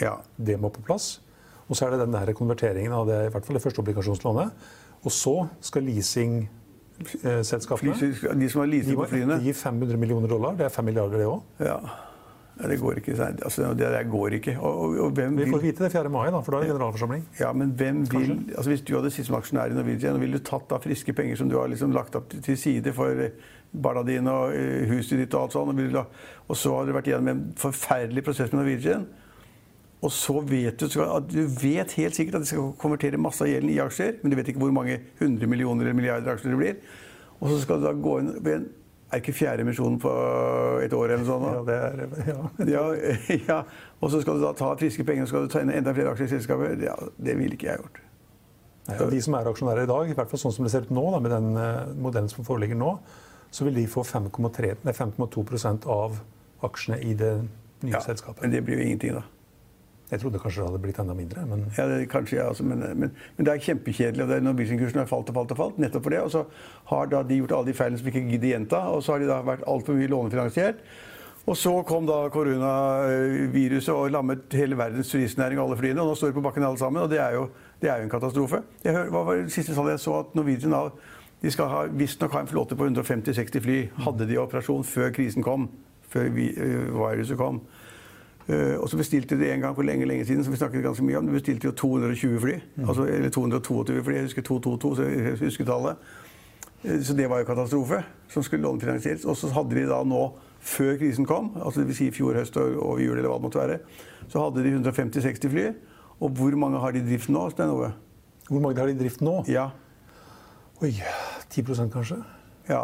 Ja. 0.02 0.14
Det 0.36 0.56
må 0.60 0.68
på 0.74 0.82
plass. 0.86 1.20
Og 1.66 1.76
så 1.76 1.86
er 1.86 1.90
det 1.94 2.00
den 2.04 2.14
der 2.14 2.32
konverteringen 2.36 2.92
av 2.94 3.06
det, 3.08 3.18
i 3.26 3.30
hvert 3.34 3.46
fall 3.46 3.56
det 3.58 3.64
første 3.64 3.82
obligasjonslånet. 3.82 4.48
Og 5.06 5.12
så 5.14 5.34
skal 5.64 5.82
leasingselskapene 5.86 7.94
De 8.40 8.46
som 8.50 8.58
har 8.62 8.68
leasing 8.70 8.96
på 8.98 9.10
flyene? 9.10 9.34
De 9.38 9.44
gir 9.50 9.56
500 9.58 9.96
millioner 10.02 10.28
dollar. 10.30 10.52
Det 10.58 10.64
er 10.66 10.72
5 10.74 10.84
milliarder, 10.86 11.16
det 11.22 11.28
òg. 11.30 11.40
Ja. 11.62 11.78
Det 12.56 12.78
går 12.80 13.00
ikke. 13.02 13.14
Altså, 13.20 13.66
det 13.76 13.88
der 13.92 14.06
går 14.08 14.38
ikke. 14.38 14.54
Og, 14.60 14.78
og, 14.80 14.94
og 15.06 15.16
Vi 15.16 15.50
får 15.50 15.60
vite 15.60 15.84
det 15.84 15.92
4. 15.92 16.08
mai, 16.08 16.30
da, 16.30 16.40
for 16.40 16.54
da 16.54 16.62
er 16.62 16.64
det 16.64 16.70
generalforsamling. 16.72 17.26
Ja, 17.40 17.52
men 17.52 17.74
hvem 17.76 18.06
vil 18.10 18.30
altså 18.56 18.70
Hvis 18.70 18.80
du 18.80 18.94
hadde 18.96 19.10
sittet 19.10 19.28
som 19.28 19.36
aksjonær 19.36 19.74
i 19.74 19.76
Norwegian, 19.76 20.20
ville 20.20 20.38
du 20.38 20.44
tatt 20.44 20.64
da 20.70 20.80
friske 20.80 21.12
penger 21.12 21.36
som 21.36 21.50
du 21.52 21.58
har 21.60 21.68
liksom 21.68 21.92
lagt 21.92 22.16
opp 22.16 22.32
til 22.32 22.56
side 22.58 22.94
for 22.96 23.28
barna 23.76 24.02
dine 24.06 24.32
og 24.32 24.56
eh, 24.56 24.88
huset 24.88 25.20
ditt 25.20 25.34
og 25.36 25.42
alt 25.42 25.52
sånt. 25.52 26.00
Og 26.48 26.56
så 26.56 26.72
hadde 26.78 26.90
du 26.90 26.96
vært 26.96 27.12
igjennom 27.12 27.32
en 27.34 27.44
forferdelig 27.60 28.24
prosess 28.24 28.52
med 28.54 28.62
Norwegian. 28.62 29.04
Og 30.04 30.12
så 30.12 30.40
vet 30.44 30.80
du 30.80 30.86
du 31.28 31.42
vet 31.60 31.92
helt 31.98 32.16
sikkert 32.16 32.38
at 32.38 32.44
de 32.44 32.50
skal 32.50 32.72
konvertere 32.78 33.20
masse 33.20 33.42
av 33.44 33.48
gjelden 33.50 33.72
i 33.72 33.80
aksjer, 33.82 34.18
men 34.22 34.32
du 34.32 34.36
vet 34.38 34.48
ikke 34.52 34.62
hvor 34.62 34.74
mange 34.74 35.00
hundre 35.20 35.48
millioner 35.50 35.84
eller 35.84 35.96
milliarder 35.96 36.32
aksjer 36.32 36.52
det 36.52 36.60
blir. 36.60 36.76
Og 37.40 37.50
så 37.52 37.60
skal 37.64 37.80
du 37.80 37.88
da 37.88 37.92
gå 37.92 38.18
inn 38.22 38.34
ved 38.40 38.58
en 38.60 38.68
er 39.06 39.22
ikke 39.22 39.34
fjerde 39.36 39.62
emisjonen 39.62 39.98
på 40.02 40.12
et 40.82 40.94
år 40.96 41.14
eller 41.14 41.26
sånt? 41.28 41.46
Ja, 41.46 41.60
det 41.66 41.76
er, 41.76 42.00
ja. 42.26 42.48
ja, 42.74 42.86
ja. 43.50 43.60
Og 44.00 44.10
så 44.12 44.20
skal 44.22 44.38
du 44.38 44.46
da 44.46 44.52
ta 44.56 44.72
friske 44.78 45.06
penger 45.06 45.26
og 45.26 45.30
skal 45.30 45.46
du 45.46 45.52
ta 45.52 45.62
inn 45.62 45.72
enda 45.74 45.94
flere 45.96 46.14
aksjer 46.14 46.30
i 46.30 46.34
selskapet. 46.34 46.82
Ja, 46.84 46.96
det 47.16 47.36
ville 47.38 47.58
ikke 47.58 47.70
jeg 47.70 47.82
gjort. 47.84 48.02
Nei, 48.86 48.98
de 49.10 49.20
som 49.22 49.34
er 49.34 49.48
aksjonærer 49.50 49.86
i 49.86 49.90
dag, 49.90 50.10
i 50.10 50.14
hvert 50.14 50.30
fall 50.30 50.40
sånn 50.40 50.54
som 50.54 50.66
det 50.66 50.70
ser 50.74 50.86
ut 50.86 50.92
nå, 50.94 51.06
da, 51.10 51.18
med 51.22 51.32
den 51.34 51.48
uh, 51.58 51.94
modellen 51.98 52.30
som 52.30 52.46
foreligger 52.46 52.78
nå, 52.78 52.92
så 53.50 53.66
vil 53.66 53.78
de 53.80 53.86
få 53.90 54.04
5,2% 54.06 55.88
av 55.90 56.20
aksjene 56.66 57.00
i 57.02 57.16
det 57.18 57.32
nye 57.82 57.96
ja, 57.96 58.02
selskapet. 58.04 58.44
Men 58.44 58.54
det 58.54 58.62
blir 58.66 58.78
jo 58.78 58.86
ingenting, 58.86 59.18
da. 59.18 59.24
Jeg 60.10 60.22
trodde 60.22 60.38
kanskje 60.38 60.62
det 60.62 60.68
hadde 60.68 60.82
blitt 60.84 60.98
enda 61.02 61.14
mindre. 61.18 61.42
Men, 61.50 61.64
ja, 61.74 61.88
det, 61.90 62.06
kanskje, 62.12 62.36
ja, 62.38 62.46
altså, 62.48 62.62
men, 62.64 62.78
men, 62.78 63.10
men, 63.10 63.46
det 63.46 63.52
er 63.52 63.64
kjempekjedelig. 63.64 64.22
og 64.22 64.30
det 64.30 64.36
er 64.36 64.46
Norwegian-kursen 64.46 65.02
har 65.02 65.10
falt 65.10 65.32
og 65.32 65.38
falt 65.40 65.54
og 65.54 65.58
falt 65.58 65.80
nettopp 65.82 66.06
for 66.06 66.14
det. 66.14 66.20
Og 66.22 66.30
så 66.30 66.44
har 66.92 67.10
da 67.10 67.24
de 67.26 67.40
gjort 67.40 67.56
alle 67.56 67.72
de 67.72 67.74
feilene 67.74 67.98
som 67.98 68.10
ikke 68.12 68.22
gidder 68.30 68.52
gjenta, 68.52 68.84
og 68.92 69.02
så 69.02 69.16
har 69.16 69.24
de 69.24 69.30
da 69.30 69.40
vært 69.46 69.66
altfor 69.66 69.98
mye 69.98 70.10
lånefinansiert. 70.12 70.84
Og 71.46 71.54
så 71.58 71.70
kom 71.86 72.06
da 72.06 72.24
koronaviruset 72.34 73.94
og 73.94 74.10
lammet 74.10 74.54
hele 74.58 74.78
verdens 74.78 75.10
turistnæring 75.10 75.60
og 75.60 75.68
alle 75.68 75.78
flyene. 75.78 76.02
Og 76.02 76.10
nå 76.10 76.14
står 76.18 76.32
de 76.32 76.38
på 76.38 76.42
bakken 76.42 76.66
alle 76.66 76.78
sammen, 76.78 77.02
og 77.02 77.10
det 77.10 77.20
er 77.22 77.36
jo, 77.38 77.48
det 77.82 77.90
er 77.90 78.00
jo 78.00 78.06
en 78.06 78.10
katastrofe. 78.10 78.62
Jeg 78.84 78.94
hør, 78.94 79.10
hva 79.14 79.22
var 79.26 79.38
det 79.38 79.54
siste 79.54 79.74
tallet 79.74 79.94
jeg 79.94 80.02
så 80.06 80.20
at 80.24 80.34
Norwegian 80.34 80.74
da, 80.74 80.88
de 81.42 81.52
skal 81.54 81.70
ha, 81.70 81.84
visstnok 81.92 82.34
ha 82.34 82.42
en 82.42 82.50
flåte 82.50 82.78
på 82.78 82.88
150-60 82.88 83.62
fly. 83.62 83.78
Hadde 84.06 84.26
de 84.26 84.38
operasjon 84.42 84.86
før 84.86 85.14
krisen 85.14 85.46
kom. 85.46 85.68
Før 86.10 86.30
vi, 86.34 86.48
uh, 86.58 86.90
viruset 86.94 87.38
kom. 87.38 87.60
Uh, 88.46 88.76
og 88.78 88.88
så 88.88 88.98
bestilte 89.00 89.38
de 89.38 89.48
en 89.50 89.64
gang 89.64 89.74
for 89.74 89.82
lenge 89.82 90.06
lenge 90.06 90.24
siden, 90.24 90.44
som 90.44 90.54
vi 90.54 90.58
snakket 90.60 90.84
ganske 90.84 91.04
mye 91.04 91.18
om, 91.18 91.26
de 91.26 91.34
bestilte 91.34 91.66
jo 91.66 91.72
220 91.74 92.40
fly. 92.40 92.58
Mm. 92.76 92.88
Altså, 92.88 93.06
eller 93.10 93.30
222 93.34 94.04
fly. 94.06 94.14
Jeg 94.14 94.28
husker 94.28 94.42
222, 94.42 94.96
så 94.96 95.02
jeg 95.02 95.38
husker 95.40 95.66
tallet. 95.66 95.96
Uh, 96.84 97.00
så 97.02 97.16
det 97.18 97.30
var 97.30 97.42
jo 97.42 97.48
katastrofe, 97.48 98.02
som 98.30 98.46
skulle 98.46 98.62
lånefinansieres. 98.62 99.24
Og 99.24 99.36
så 99.36 99.50
hadde 99.54 99.74
de 99.74 99.88
da 99.90 100.02
nå, 100.06 100.22
før 100.60 100.94
krisen 101.00 101.26
kom, 101.26 101.52
altså 101.62 101.82
dvs. 101.82 101.98
Si 101.98 102.10
fjor 102.14 102.38
høst 102.38 102.56
og, 102.62 102.78
og 102.82 103.02
jul 103.02 103.16
eller 103.16 103.30
hva 103.30 103.40
det 103.40 103.46
måtte 103.48 103.62
være, 103.62 103.80
så 104.28 104.46
hadde 104.46 104.62
de 104.62 104.76
150-60 104.78 105.52
fly. 105.52 105.66
Og 106.20 106.30
hvor 106.38 106.54
mange 106.58 106.78
har 106.80 106.94
de 106.94 107.02
i 107.02 107.06
drift 107.06 107.28
nå, 107.34 107.48
Stein 107.50 107.74
Ove? 107.74 107.92
Hvor 108.48 108.62
mange 108.62 108.78
har 108.78 108.86
de 108.86 108.94
i 108.94 108.98
drift 108.98 109.20
nå? 109.26 109.40
Ja. 109.50 109.68
Oi 110.82 110.94
10% 111.50 111.90
kanskje? 111.92 112.22
Ja, 112.66 112.80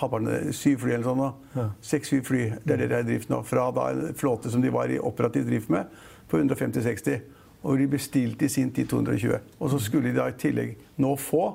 halvparten. 0.00 0.52
Syv 0.56 0.82
fly 0.84 0.96
eller 0.96 1.06
sånn. 1.08 1.70
Seks-syv 1.84 2.26
fly. 2.28 2.42
Det 2.64 2.76
er 2.76 2.84
det 2.84 2.90
de 2.90 2.98
er 2.98 3.06
i 3.06 3.10
drift 3.12 3.32
nå. 3.32 3.40
Fra 3.48 3.70
da 3.74 3.90
en 3.92 4.18
flåte 4.18 4.52
som 4.52 4.64
de 4.64 4.72
var 4.74 4.92
i 4.92 5.00
operativ 5.00 5.46
drift 5.48 5.72
med, 5.72 5.90
på 6.28 6.40
150-60. 6.42 7.22
Og 7.64 7.80
de 7.80 7.88
bestilte 7.88 8.44
i 8.44 8.52
sin 8.52 8.72
tid 8.76 8.90
220. 8.92 9.38
Og 9.58 9.72
så 9.72 9.80
skulle 9.80 10.10
de 10.10 10.18
da 10.18 10.28
i 10.28 10.36
tillegg 10.40 10.74
nå 11.00 11.14
få 11.20 11.46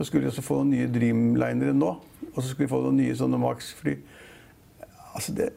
så 0.00 0.04
skulle 0.04 0.24
de 0.24 0.30
også 0.30 0.42
få 0.42 0.62
noen 0.62 0.70
nye 0.72 0.88
Dreamlinere 0.88 1.74
nå. 1.76 1.88
Og 2.30 2.36
så 2.38 2.46
skulle 2.48 2.64
de 2.64 2.72
få 2.72 2.78
noen 2.86 3.02
nye 3.02 3.16
sånne 3.18 3.36
Max-fly. 3.36 3.98
Altså 5.12 5.34
det, 5.36 5.50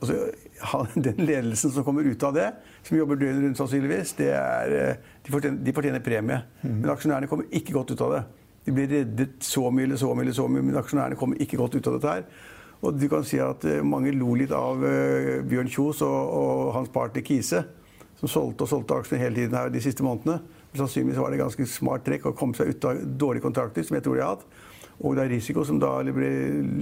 altså, 0.00 0.14
den 1.06 1.20
ledelsen 1.20 1.74
som 1.74 1.84
kommer 1.84 2.08
ut 2.08 2.24
av 2.24 2.32
det, 2.32 2.46
som 2.80 2.96
jobber 2.96 3.20
døgnet 3.20 3.44
rundt 3.44 3.60
sannsynligvis, 3.60 4.14
det 4.16 4.30
er, 4.32 4.72
eh, 4.78 5.02
de, 5.20 5.34
fortjener, 5.34 5.60
de 5.66 5.74
fortjener 5.76 6.04
premie. 6.06 6.40
Mm. 6.62 6.78
Men 6.78 6.94
aksjonærene 6.94 7.28
kommer 7.28 7.52
ikke 7.52 7.76
godt 7.76 7.92
ut 7.92 8.06
av 8.06 8.14
det. 8.16 8.22
De 8.70 8.74
blir 8.76 8.86
reddet 8.86 9.42
så 9.42 9.64
mye 9.74 9.88
eller 9.88 9.98
så 9.98 10.12
mye, 10.14 10.22
eller 10.22 10.36
så 10.36 10.44
mye, 10.46 10.62
men 10.62 10.78
aksjonærene 10.78 11.18
kommer 11.18 11.40
ikke 11.42 11.58
godt 11.58 11.74
ut 11.74 11.88
av 11.90 11.96
dette 11.96 12.12
her. 12.14 12.26
Og 12.86 12.94
du 12.94 13.08
kan 13.10 13.26
si 13.26 13.40
at 13.42 13.66
eh, 13.66 13.82
mange 13.82 14.12
lo 14.14 14.36
litt 14.38 14.54
av 14.54 14.84
eh, 14.86 15.40
Bjørn 15.42 15.68
Kjos 15.74 16.04
og, 16.06 16.18
og 16.38 16.70
hans 16.76 16.92
partner 16.94 17.24
Kise, 17.26 17.64
som 18.20 18.30
solgte 18.30 18.64
og 18.64 18.70
solgte 18.70 19.00
aksjene 19.00 19.24
hele 19.24 19.40
tiden 19.40 19.58
her 19.58 19.72
de 19.74 19.82
siste 19.82 20.06
månedene. 20.06 20.38
Men 20.70 20.84
sannsynligvis 20.84 21.18
var 21.18 21.34
det 21.34 21.42
ganske 21.42 21.66
smart 21.66 22.06
trekk 22.06 22.30
å 22.30 22.36
komme 22.38 22.54
seg 22.54 22.70
ut 22.70 22.86
av 22.86 23.02
dårlige 23.18 23.48
kontrakter, 23.48 23.84
som 23.84 23.98
jeg 23.98 24.06
tror 24.06 24.16
de 24.16 24.22
har 24.22 24.36
hatt. 24.36 24.46
Og 25.00 25.18
det 25.18 25.26
er 25.26 25.34
risiko 25.34 25.66
som 25.66 25.82
da 25.82 25.96
ble 26.14 26.30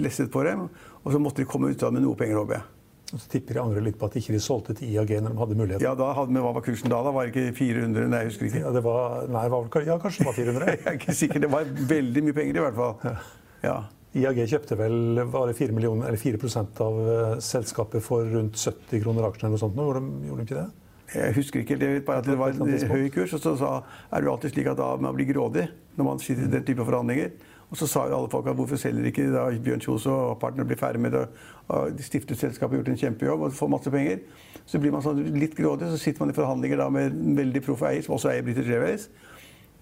lesset 0.05 0.29
på 0.35 0.45
dem. 0.45 0.69
Og 1.01 1.15
så 1.15 1.23
måtte 1.23 1.41
de 1.41 1.49
komme 1.49 1.73
ut 1.73 1.89
av 1.89 1.97
med 1.97 2.05
noe 2.05 2.19
penger, 2.21 2.43
håper 2.43 2.59
jeg. 2.59 2.78
Og 3.09 3.21
så 3.23 3.31
tipper 3.33 3.57
jeg 3.57 3.65
angrer 3.65 3.85
litt 3.87 3.97
på 3.97 4.09
at 4.09 4.17
de 4.17 4.21
ikke 4.21 4.41
solgte 4.45 4.75
til 4.77 4.91
IAG 4.93 5.15
når 5.25 5.33
de 5.33 5.41
hadde 5.41 5.57
mulighet. 5.57 5.85
Ja, 5.85 5.95
da 5.97 6.11
hadde, 6.17 6.35
men 6.35 6.45
Hva 6.45 6.53
var 6.59 6.65
kursen 6.67 6.93
da? 6.93 6.99
da? 7.07 7.13
Var 7.17 7.29
det 7.29 7.33
ikke 7.33 7.57
400? 7.57 8.09
Nei, 8.13 8.19
jeg 8.21 8.33
husker 8.33 8.49
ikke. 8.51 8.65
Ja, 8.67 8.73
det 8.75 8.83
var, 8.85 9.23
nei, 9.33 9.45
var 9.55 9.65
vel, 9.65 9.87
ja 9.89 9.97
kanskje 10.03 10.25
det 10.25 10.29
var 10.29 10.37
400. 10.37 10.67
Jeg 10.75 10.83
er 10.85 10.99
ikke 10.99 11.15
sikker. 11.23 11.45
Det 11.45 11.51
var 11.55 11.71
veldig 11.95 12.25
mye 12.27 12.37
penger 12.37 12.59
i 12.61 12.65
hvert 12.67 12.77
fall. 12.77 13.23
Ja. 13.65 13.79
IAG 14.19 14.43
kjøpte 14.51 14.77
vel 14.81 15.23
var 15.33 15.49
det 15.49 15.57
4, 15.57 15.73
millioner, 15.77 16.11
eller 16.11 16.21
4 16.21 16.65
av 16.85 17.01
uh, 17.01 17.33
selskapet 17.45 18.05
for 18.05 18.29
rundt 18.29 18.61
70 18.61 19.03
kroner 19.05 19.29
aksjen 19.29 19.49
eller 19.49 19.57
noe 19.57 19.63
sånt. 19.65 19.77
Nå, 19.79 19.89
gjorde, 19.89 20.05
de, 20.05 20.29
gjorde 20.29 20.45
de 20.45 20.49
ikke 20.49 20.61
det? 20.61 20.69
Jeg 21.09 21.35
husker 21.39 21.63
ikke, 21.63 21.77
jeg 21.81 21.93
vet 21.97 22.05
bare 22.05 22.21
at 22.21 22.29
det 22.29 22.37
var 22.37 22.53
en 22.53 22.89
høy 22.93 23.09
kurs. 23.13 23.33
Og 23.37 23.41
så 23.41 23.55
sa, 23.57 23.75
er 24.13 24.21
det 24.21 24.29
jo 24.29 24.35
alltid 24.35 24.53
slik 24.53 24.69
at 24.69 24.81
da 24.81 24.91
man 25.01 25.17
blir 25.17 25.31
grådig 25.31 25.65
når 25.97 26.11
man 26.11 26.21
sitter 26.21 26.45
i 26.45 26.53
den 26.59 26.67
type 26.69 26.85
forhandlinger. 26.85 27.33
Og 27.71 27.77
så 27.77 27.87
sa 27.87 28.07
jo 28.09 28.17
alle 28.17 28.31
folk 28.33 28.47
at 28.49 28.57
hvorfor 28.57 28.81
selger 28.81 29.11
ikke 29.11 29.27
da 29.33 29.45
Bjørn 29.65 29.83
Kjos 29.85 30.07
og 30.09 30.39
partner 30.41 30.65
blir 30.65 30.79
ferdig 30.81 31.03
med 31.05 31.13
det, 31.13 31.27
og 31.69 31.93
de 31.99 32.03
stiftet 32.03 32.41
selskapet, 32.41 32.79
gjort 32.79 32.89
en 32.89 33.01
kjempejobb 33.03 33.45
og 33.45 33.53
får 33.53 33.73
masse 33.75 33.93
penger. 33.93 34.23
Så 34.69 34.81
blir 34.81 34.95
man 34.95 35.05
sånn 35.05 35.21
litt 35.37 35.57
grådig, 35.57 35.91
så 35.93 36.01
sitter 36.01 36.25
man 36.25 36.33
i 36.33 36.37
forhandlinger 36.37 36.81
da 36.81 36.89
med 36.93 37.13
en 37.13 37.37
veldig 37.37 37.63
proff 37.67 37.85
eier, 37.85 38.01
som 38.05 38.17
også 38.17 38.33
eier 38.33 38.47
British 38.47 38.73
Airways, 38.73 39.09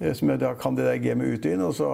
eh, 0.01 0.13
som 0.19 0.35
da 0.35 0.55
kan 0.59 0.79
det 0.79 0.89
der 0.89 1.03
gamet 1.05 1.31
ut 1.31 1.47
og 1.47 1.53
inn. 1.53 1.67
Og 1.69 1.75
så, 1.79 1.91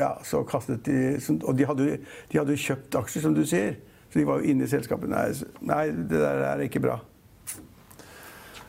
ja, 0.00 0.14
så 0.24 0.42
kastet 0.48 0.86
de 0.88 1.20
Og 1.44 1.56
de 1.58 1.66
hadde, 1.68 1.98
de 2.32 2.38
hadde 2.38 2.56
jo 2.56 2.64
kjøpt 2.64 2.96
aksjer, 3.02 3.26
som 3.26 3.36
du 3.36 3.44
sier. 3.44 3.76
Så 4.08 4.18
de 4.18 4.26
var 4.26 4.40
jo 4.40 4.52
inne 4.52 4.64
i 4.64 4.70
selskapet. 4.70 5.10
Nei, 5.10 5.28
nei 5.60 5.88
det 5.92 6.20
der 6.22 6.46
er 6.48 6.64
ikke 6.64 6.80
bra. 6.80 7.00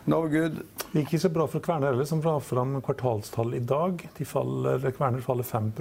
No 0.05 0.21
good. 0.29 0.59
Det 0.91 1.01
gikk 1.01 1.15
ikke 1.15 1.23
så 1.23 1.31
bra 1.33 1.45
for 1.49 1.63
Kværner 1.65 1.89
heller, 1.89 2.05
som 2.05 2.21
la 2.21 2.35
fram 2.43 2.77
kvartalstall 2.85 3.55
i 3.57 3.61
dag. 3.65 4.03
De 4.17 4.27
faller, 4.27 4.83
Kværner 4.93 5.23
faller 5.25 5.47
5 5.47 5.71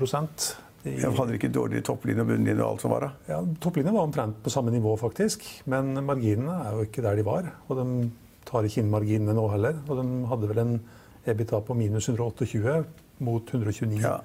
de, 0.85 0.95
ja, 1.01 1.11
Hadde 1.11 1.33
de 1.33 1.39
ikke 1.39 1.53
dårlig 1.53 1.83
topplinje 1.85 2.25
og 2.25 2.29
bunnlinje 2.29 2.61
og 2.61 2.75
alt 2.75 2.85
som 2.85 2.93
var 2.93 3.07
da? 3.07 3.11
Ja, 3.29 3.39
Topplinjen 3.61 3.95
var 3.97 4.05
omtrent 4.05 4.43
på 4.45 4.53
samme 4.53 4.73
nivå, 4.73 4.97
faktisk. 5.01 5.45
Men 5.69 5.93
marginene 6.05 6.57
er 6.65 6.77
jo 6.77 6.85
ikke 6.89 7.05
der 7.05 7.17
de 7.17 7.25
var. 7.25 7.49
Og 7.69 7.81
de 7.81 7.87
tar 8.49 8.69
ikke 8.69 8.83
inn 8.83 8.93
marginene 8.93 9.37
nå 9.37 9.45
heller. 9.53 9.81
Og 9.89 10.01
de 10.01 10.07
hadde 10.33 10.51
vel 10.53 10.63
en 10.65 10.75
EBITA 11.25 11.61
på 11.65 11.77
minus 11.77 12.09
128 12.09 12.79
mot 13.25 13.53
129 13.55 14.01
ja, 14.03 14.19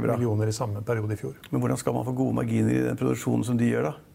millioner 0.00 0.48
i 0.48 0.56
samme 0.56 0.84
periode 0.84 1.16
i 1.16 1.20
fjor. 1.20 1.36
Men 1.50 1.64
hvordan 1.64 1.80
skal 1.80 1.96
man 1.96 2.06
få 2.08 2.16
gode 2.16 2.36
marginer 2.40 2.72
i 2.72 2.86
den 2.86 3.00
produksjonen 3.00 3.44
som 3.48 3.60
de 3.60 3.68
gjør, 3.68 3.90
da? 3.90 4.07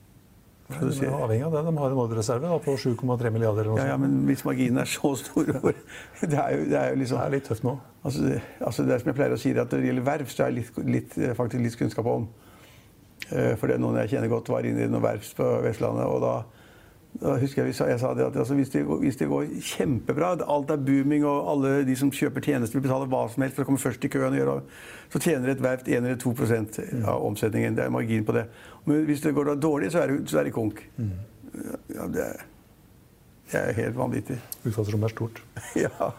De 0.81 1.07
er 1.07 1.15
avhengig 1.15 1.45
av 1.47 1.55
det. 1.55 1.63
De 1.67 1.73
har 1.77 1.93
en 1.93 2.01
ordrereserve 2.03 2.59
på 2.65 2.75
7,3 2.79 3.31
milliarder. 3.33 3.69
Ja, 3.77 3.87
ja, 3.93 3.97
men 4.01 4.23
hvis 4.27 4.43
marginen 4.47 4.81
er 4.83 4.89
så 4.89 5.13
stor 5.19 5.49
det 5.49 5.57
er, 6.31 6.49
jo, 6.55 6.65
det 6.69 6.79
er 6.79 6.89
jo 6.93 7.01
liksom, 7.01 7.19
Det 7.19 7.25
er 7.25 7.35
litt 7.35 7.47
tøft 7.49 7.67
nå. 7.67 7.75
Altså, 8.03 8.39
altså 8.59 8.85
det 8.87 8.95
er 8.95 9.03
som 9.03 9.11
jeg 9.11 9.19
pleier 9.19 9.35
å 9.35 9.39
si, 9.39 9.53
at 9.53 9.71
Når 9.71 9.83
det 9.83 9.91
gjelder 9.91 10.07
verft, 10.07 10.35
så 10.35 10.45
er 10.45 10.51
jeg 10.51 10.87
litt, 10.97 11.17
faktisk 11.37 11.63
litt 11.63 11.79
kunnskap 11.79 12.09
om. 12.09 12.27
Eh, 13.29 13.53
for 13.59 13.69
det 13.69 13.77
er 13.77 13.83
noen 13.83 14.01
jeg 14.03 14.15
kjenner 14.15 14.31
godt, 14.31 14.51
var 14.51 14.67
inne 14.67 14.85
i 14.85 14.91
noen 14.91 15.05
verft 15.05 15.37
på 15.37 15.47
Vestlandet. 15.63 16.05
og 16.09 16.21
da 16.23 16.35
da 17.21 17.35
husker 17.37 17.67
Jeg 17.67 17.75
jeg 17.77 17.99
sa 17.99 18.13
det 18.17 18.25
at 18.25 18.35
altså, 18.35 18.55
hvis, 18.57 18.69
det 18.69 18.85
går, 18.85 18.97
hvis, 19.03 19.17
det 19.19 19.27
går, 19.29 19.45
kjempebra, 19.61 20.31
alt 20.49 20.71
er 20.71 20.77
booming, 20.81 21.25
og 21.25 21.51
alle 21.51 21.85
de 21.85 21.95
som 21.95 22.11
kjøper 22.11 22.41
tjenester, 22.41 22.79
vil 22.79 22.87
betale 22.87 23.07
hva 23.11 23.27
som 23.29 23.43
helst 23.45 23.55
for 23.55 23.65
å 23.65 23.69
komme 23.69 23.81
først 23.81 24.05
i 24.05 24.09
køen, 24.11 24.37
gjøre, 24.37 24.55
så 25.13 25.21
tjener 25.21 25.53
et 25.53 25.61
verft 25.61 25.87
1 25.87 26.01
eller 26.01 26.17
2 26.17 26.33
av 27.05 27.25
omsetningen. 27.27 27.77
Det 27.77 27.85
er 27.85 27.93
margin 27.93 28.25
på 28.25 28.33
det. 28.33 28.47
Men 28.85 29.05
hvis 29.05 29.21
det 29.21 29.35
går 29.35 29.53
dårlig, 29.61 29.91
så 29.93 30.03
er 30.03 30.11
det, 30.11 30.29
så 30.29 30.41
er 30.41 30.49
det 30.49 30.55
konk. 30.55 30.81
Mm. 30.97 31.13
Ja, 31.93 32.07
det, 32.09 32.25
er, 32.25 32.43
det 33.51 33.61
er 33.61 33.79
helt 33.83 33.97
vanvittig. 33.97 34.39
Utfallsrommet 34.63 35.11
er 35.11 35.15
stort. 35.15 35.43
ja. 35.85 36.11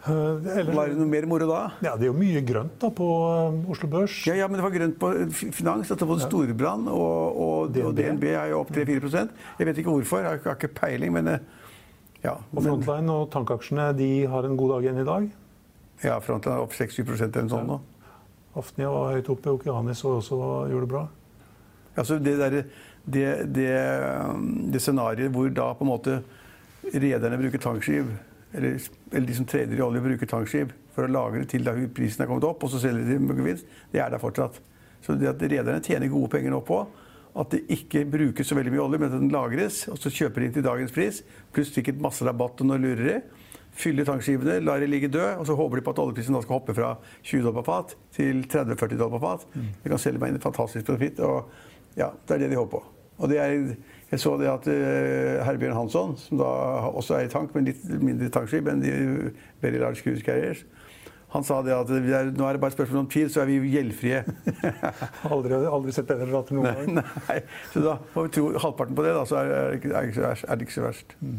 Uh, 0.00 0.40
eller, 0.48 0.72
var 0.72 0.88
det 0.88 0.96
noe 0.96 1.10
mer 1.10 1.26
moro 1.28 1.44
da? 1.50 1.60
Ja, 1.84 1.92
Det 2.00 2.06
er 2.06 2.08
jo 2.08 2.16
mye 2.16 2.40
grønt 2.46 2.78
da 2.80 2.88
på 2.96 3.06
uh, 3.06 3.70
Oslo 3.72 3.90
Børs. 3.92 4.14
Ja, 4.24 4.38
ja, 4.38 4.48
men 4.48 4.56
det 4.56 4.64
var 4.64 4.72
grønt 4.72 4.96
på 5.00 5.10
finans. 5.52 5.90
Dette 5.92 6.08
var 6.08 6.22
Storbrann 6.22 6.88
og, 6.88 7.40
og, 7.44 7.74
DNB. 7.74 7.86
og 7.90 7.98
DNB 7.98 8.24
er 8.32 8.52
jo 8.54 8.62
opp 8.62 8.72
3-4% 8.72 9.60
Jeg 9.60 9.68
vet 9.68 9.82
ikke 9.82 9.92
hvorfor, 9.92 10.24
jeg 10.24 10.40
har 10.46 10.56
ikke 10.56 10.72
peiling, 10.80 11.12
men 11.18 11.34
ja. 12.24 12.34
Og 12.52 12.64
Frontline 12.64 13.12
og 13.12 13.30
tankaksjene 13.32 13.90
de 13.96 14.10
har 14.28 14.44
en 14.44 14.56
god 14.60 14.74
dag 14.74 14.88
igjen 14.88 15.00
i 15.00 15.06
dag? 15.08 15.28
Ja, 16.04 16.18
Frontline 16.24 16.58
er 16.58 16.64
opp 16.64 16.76
6-7 16.76 17.00
eller 17.04 17.30
noe 17.44 17.52
sånt 17.52 17.68
nå. 17.68 17.78
Aftenja 18.60 18.90
var 18.90 19.14
høyt 19.14 19.28
oppe, 19.30 19.52
Okeanis 19.54 20.02
også 20.04 20.36
gjorde 20.68 20.86
det 20.86 20.90
bra. 20.90 21.04
Altså 22.00 22.18
det, 22.22 22.34
der, 22.40 22.56
det, 23.04 23.28
det, 23.54 23.70
det 24.72 24.82
scenarioet 24.82 25.32
hvor 25.34 25.52
da 25.54 25.70
på 25.76 25.86
en 25.86 25.90
måte 25.90 26.18
rederne 26.90 27.38
bruker 27.40 27.62
tankskip 27.62 28.10
eller, 28.54 28.80
eller, 29.12 29.26
de 29.26 29.36
som 29.36 29.46
trader 29.46 29.78
i 29.78 29.84
olje, 29.84 30.02
bruker 30.04 30.30
tankskip 30.30 30.72
for 30.94 31.06
å 31.06 31.12
lagre 31.12 31.44
til 31.48 31.64
da 31.66 31.74
prisen 31.94 32.24
er 32.24 32.30
kommet 32.30 32.48
opp, 32.48 32.64
og 32.64 32.72
så 32.72 32.80
selger 32.82 33.06
de 33.06 33.20
med 33.22 33.38
gevinst, 33.38 33.68
det 33.92 34.02
er 34.02 34.10
der 34.10 34.22
fortsatt. 34.22 34.58
Så 35.04 35.16
det 35.16 35.30
at 35.30 35.42
rederne 35.42 35.82
tjener 35.84 36.10
gode 36.12 36.32
penger 36.34 36.52
nå 36.52 36.60
på 36.66 36.82
at 37.38 37.52
det 37.54 37.60
ikke 37.70 38.02
brukes 38.10 38.48
så 38.50 38.56
veldig 38.58 38.72
mye 38.74 38.82
olje, 38.82 38.98
men 38.98 39.12
at 39.12 39.20
den 39.20 39.30
lagres, 39.32 39.84
og 39.90 40.00
så 40.02 40.10
kjøper 40.10 40.42
de 40.42 40.48
inn 40.48 40.56
til 40.56 40.66
dagens 40.66 40.94
pris, 40.94 41.20
pluss 41.54 41.70
sikkert 41.74 42.02
masse 42.02 42.26
rabatt 42.26 42.62
og 42.62 42.70
noe 42.70 42.80
lureri. 42.82 43.20
Fyller 43.80 44.04
tankskipene, 44.04 44.58
lar 44.66 44.82
de 44.82 44.88
ligge 44.90 45.08
døde, 45.12 45.36
og 45.38 45.46
så 45.46 45.54
håper 45.56 45.78
de 45.78 45.84
på 45.86 45.92
at 45.94 46.00
oljeprisen 46.02 46.34
da 46.34 46.40
skal 46.42 46.58
hoppe 46.58 46.74
fra 46.74 46.96
20 47.22 47.44
dollar 47.46 47.60
på 47.60 47.66
fat 47.68 47.94
til 48.16 48.42
30-40 48.50 48.96
dollar 48.98 49.14
på 49.14 49.20
fat. 49.22 49.44
Mm. 49.54 49.68
De 49.84 49.92
kan 49.92 50.02
selge 50.02 50.22
meg 50.22 50.34
en 50.34 50.42
fantastisk 50.42 50.90
profitt. 50.90 51.22
og 51.22 51.52
ja, 51.94 52.10
Det 52.26 52.34
er 52.34 52.42
det 52.42 52.50
de 52.50 52.58
håper 52.58 52.80
på. 52.80 52.82
Og 53.20 53.30
det 53.30 53.38
er 53.38 53.54
jeg 54.10 54.22
så 54.22 54.34
det 54.40 54.50
at 54.50 54.66
uh, 54.66 55.40
Herbjørn 55.46 55.76
Hansson, 55.76 56.16
som 56.18 56.40
da 56.40 56.50
også 56.90 57.18
er 57.18 57.28
i 57.28 57.32
tank, 57.32 57.54
men 57.54 57.68
litt 57.68 57.84
mindre 58.02 58.30
tankskip 58.32 58.68
enn 58.70 58.82
de 58.82 58.92
Very 59.62 59.78
Large 59.78 60.02
Cruise 60.02 60.24
Carriers, 60.26 60.64
han 61.30 61.44
sa 61.46 61.60
det 61.62 61.70
at 61.70 61.86
det 61.86 62.10
er, 62.10 62.32
nå 62.34 62.42
er 62.42 62.56
det 62.56 62.60
bare 62.62 62.72
et 62.72 62.74
spørsmål 62.74 63.04
om 63.04 63.10
tid, 63.10 63.28
så 63.30 63.44
er 63.44 63.50
vi 63.52 63.70
gjeldfrie. 63.70 64.24
aldri, 65.30 65.60
aldri 65.62 65.94
sett 65.94 66.08
bedre 66.08 66.26
rater 66.32 66.58
noen 66.58 66.66
gang. 66.66 66.96
Nei, 66.96 67.04
nei, 67.28 67.36
Så 67.70 67.84
da 67.84 67.94
får 68.14 68.26
vi 68.26 68.32
tro 68.34 68.48
halvparten 68.64 68.98
på 68.98 69.04
det, 69.06 69.12
da, 69.14 69.22
så 69.30 69.38
er, 69.38 69.52
er, 69.54 69.76
ikke 69.78 69.92
er 69.94 70.58
det 70.58 70.66
ikke 70.66 70.74
så 70.74 70.86
verst. 70.88 71.14
Mm. 71.22 71.36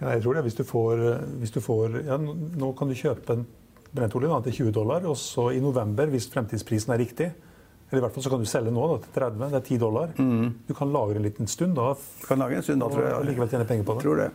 Ja, 0.00 0.12
jeg 0.14 0.22
tror 0.22 0.38
det. 0.38 0.44
Hvis 0.46 0.60
du 0.60 0.62
får, 0.64 1.02
hvis 1.42 1.54
du 1.56 1.58
får 1.64 1.98
ja, 2.06 2.16
Nå 2.20 2.70
kan 2.78 2.88
du 2.88 2.96
kjøpe 2.96 3.36
en 3.36 3.42
brentolje 3.90 4.38
til 4.46 4.70
20 4.70 4.76
dollar, 4.78 5.10
og 5.10 5.18
så 5.18 5.50
i 5.50 5.58
november, 5.62 6.06
hvis 6.14 6.30
fremtidsprisen 6.30 6.94
er 6.94 7.02
riktig, 7.02 7.32
eller 7.90 7.98
i 7.98 8.04
hvert 8.04 8.14
fall 8.14 8.22
så 8.22 8.30
kan 8.30 8.42
du 8.42 8.46
selge 8.46 8.70
nå 8.70 8.84
da, 8.86 8.96
til 9.02 9.16
30. 9.16 9.40
Det 9.50 9.58
er 9.58 9.64
10 9.66 9.78
dollar. 9.82 10.12
Mm. 10.14 10.50
Du 10.68 10.74
kan 10.78 10.92
lagre 10.94 11.18
en 11.18 11.26
liten 11.26 11.50
stund 11.50 11.74
da. 11.74 11.88
Du 12.20 12.26
kan 12.28 12.38
lagre 12.38 12.60
en 12.60 12.66
stund 12.66 12.84
da, 12.84 12.90
tror 12.92 13.02
jeg. 13.02 13.16
Og 13.18 13.26
likevel 13.26 13.50
tjene 13.50 13.66
penger 13.66 13.88
på 13.88 13.96
det. 13.96 14.04
Tror 14.04 14.20
det. 14.22 14.28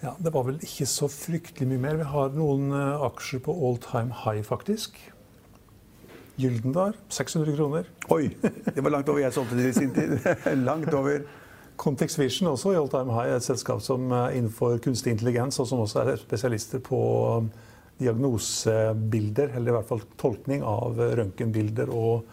Ja, 0.00 0.12
Det 0.16 0.32
var 0.32 0.46
vel 0.46 0.60
ikke 0.64 0.86
så 0.86 1.08
fryktelig 1.10 1.66
mye 1.68 1.82
mer. 1.82 1.98
Vi 1.98 2.06
har 2.12 2.30
noen 2.36 2.70
uh, 2.70 3.02
aksjer 3.10 3.42
på 3.44 3.56
all 3.58 3.80
time 3.82 4.14
high, 4.22 4.44
faktisk. 4.46 5.00
Gyldendal 6.40 6.94
600 7.10 7.56
kroner. 7.58 7.90
Oi! 8.14 8.30
Det 8.40 8.80
var 8.80 8.94
langt 8.94 9.10
over 9.10 9.20
jeg 9.20 9.34
solgte 9.34 9.58
det 9.58 9.72
i 9.72 9.74
sin 9.76 9.90
tid. 9.96 10.14
langt 10.68 10.94
over. 10.94 11.26
Context 11.80 12.20
Vision 12.20 12.52
også 12.52 12.74
i 12.74 12.78
all 12.78 12.88
time 12.92 13.12
high, 13.16 13.34
et 13.34 13.44
selskap 13.44 13.82
som 13.82 14.12
er 14.12 14.38
innenfor 14.38 14.78
kunstig 14.84 15.14
intelligens, 15.16 15.58
og 15.58 15.66
som 15.66 15.82
også 15.82 16.04
er 16.04 16.22
spesialister 16.22 16.80
på 16.84 17.00
diagnosebilder, 18.00 19.54
eller 19.56 19.72
i 19.72 19.76
hvert 19.76 19.90
fall 19.90 20.02
tolkning 20.20 20.64
av 20.66 20.98
røntgenbilder 21.20 21.92
og 21.92 22.24